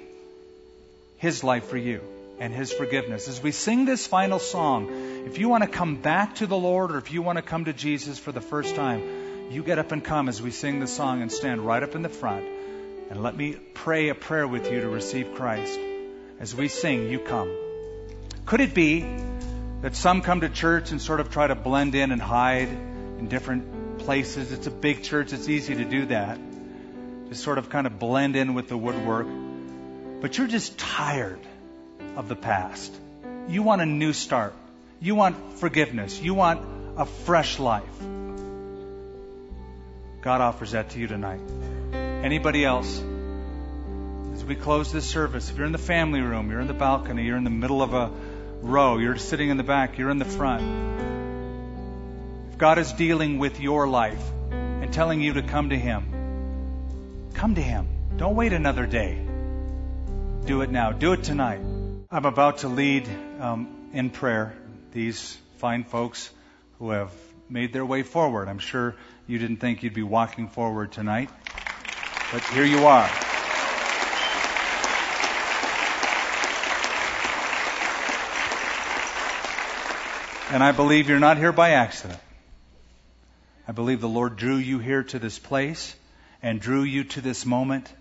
[1.17, 2.01] his life for you
[2.39, 3.27] and his forgiveness.
[3.27, 6.91] As we sing this final song, if you want to come back to the Lord
[6.91, 9.91] or if you want to come to Jesus for the first time, you get up
[9.91, 12.45] and come as we sing the song and stand right up in the front.
[13.09, 15.79] And let me pray a prayer with you to receive Christ.
[16.39, 17.55] As we sing, you come.
[18.45, 19.05] Could it be
[19.81, 23.27] that some come to church and sort of try to blend in and hide in
[23.29, 24.51] different places?
[24.51, 26.37] It's a big church, it's easy to do that.
[27.29, 29.27] Just sort of kind of blend in with the woodwork.
[30.21, 31.39] But you're just tired
[32.15, 32.93] of the past.
[33.47, 34.53] You want a new start.
[34.99, 36.21] You want forgiveness.
[36.21, 36.61] You want
[36.97, 37.99] a fresh life.
[40.21, 41.41] God offers that to you tonight.
[42.23, 43.03] Anybody else?
[44.33, 47.25] As we close this service, if you're in the family room, you're in the balcony,
[47.25, 48.11] you're in the middle of a
[48.61, 50.63] row, you're sitting in the back, you're in the front.
[52.51, 57.55] If God is dealing with your life and telling you to come to Him, come
[57.55, 57.87] to Him.
[58.17, 59.23] Don't wait another day.
[60.45, 60.91] Do it now.
[60.91, 61.59] Do it tonight.
[62.09, 63.07] I'm about to lead
[63.39, 64.55] um, in prayer
[64.91, 66.31] these fine folks
[66.79, 67.11] who have
[67.49, 68.47] made their way forward.
[68.47, 68.95] I'm sure
[69.27, 71.29] you didn't think you'd be walking forward tonight,
[72.31, 73.09] but here you are.
[80.49, 82.19] And I believe you're not here by accident.
[83.67, 85.95] I believe the Lord drew you here to this place
[86.41, 87.93] and drew you to this moment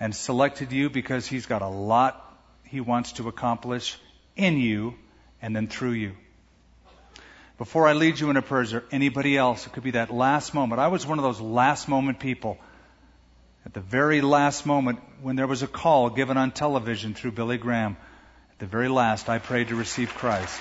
[0.00, 3.96] and selected you because He's got a lot He wants to accomplish
[4.36, 4.94] in you
[5.40, 6.16] and then through you.
[7.58, 9.66] Before I lead you in a prayer, is there anybody else?
[9.66, 10.80] It could be that last moment.
[10.80, 12.58] I was one of those last moment people.
[13.68, 17.58] At the very last moment, when there was a call given on television through Billy
[17.58, 17.98] Graham,
[18.52, 20.58] at the very last, I prayed to receive Christ.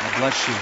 [0.00, 0.54] God bless you.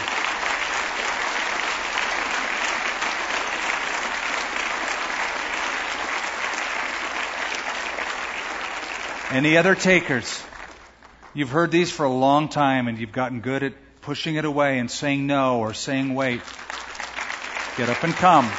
[9.39, 10.45] Any other takers?
[11.33, 14.81] You've heard these for a long time and you've gotten good at pushing it away
[14.81, 16.43] and saying no or saying wait.
[17.79, 18.51] Get up and come.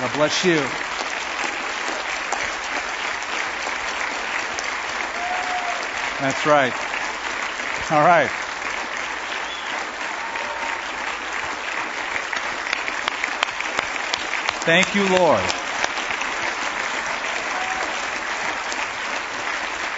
[0.00, 0.60] God bless you.
[6.20, 6.72] That's right.
[7.90, 8.30] All right.
[14.64, 15.42] Thank you, Lord.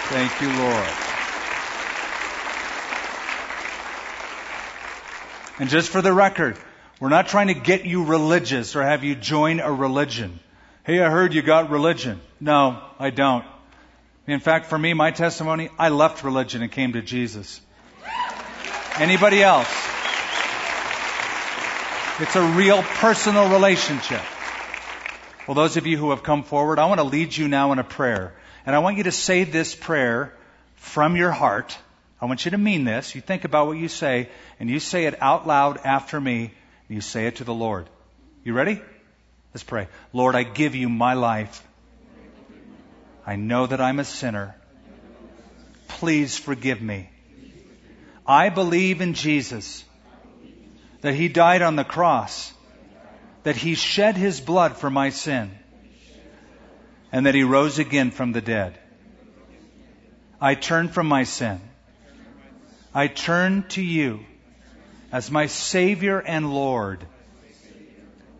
[0.09, 0.87] Thank you, Lord.
[5.59, 6.57] And just for the record,
[7.01, 10.39] we're not trying to get you religious or have you join a religion.
[10.83, 12.21] Hey, I heard you got religion.
[12.39, 13.43] No, I don't.
[14.27, 17.59] In fact, for me, my testimony, I left religion and came to Jesus.
[18.99, 19.67] Anybody else?
[22.19, 24.21] It's a real personal relationship.
[25.47, 27.79] Well, those of you who have come forward, I want to lead you now in
[27.79, 28.35] a prayer.
[28.63, 30.35] And I want you to say this prayer
[30.75, 31.75] from your heart.
[32.21, 33.15] I want you to mean this.
[33.15, 34.29] You think about what you say,
[34.59, 36.51] and you say it out loud after me,
[36.91, 37.89] you say it to the Lord.
[38.43, 38.81] You ready?
[39.53, 39.87] Let's pray.
[40.11, 41.65] Lord, I give you my life.
[43.25, 44.55] I know that I'm a sinner.
[45.87, 47.09] Please forgive me.
[48.27, 49.85] I believe in Jesus,
[50.99, 52.53] that He died on the cross,
[53.43, 55.51] that He shed His blood for my sin,
[57.13, 58.77] and that He rose again from the dead.
[60.41, 61.61] I turn from my sin.
[62.93, 64.25] I turn to you
[65.11, 67.05] as my Savior and Lord.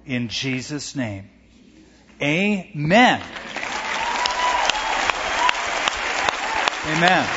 [0.05, 1.29] In Jesus' name.
[2.21, 3.21] Amen.
[6.87, 7.27] Amen.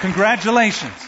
[0.00, 1.07] Congratulations.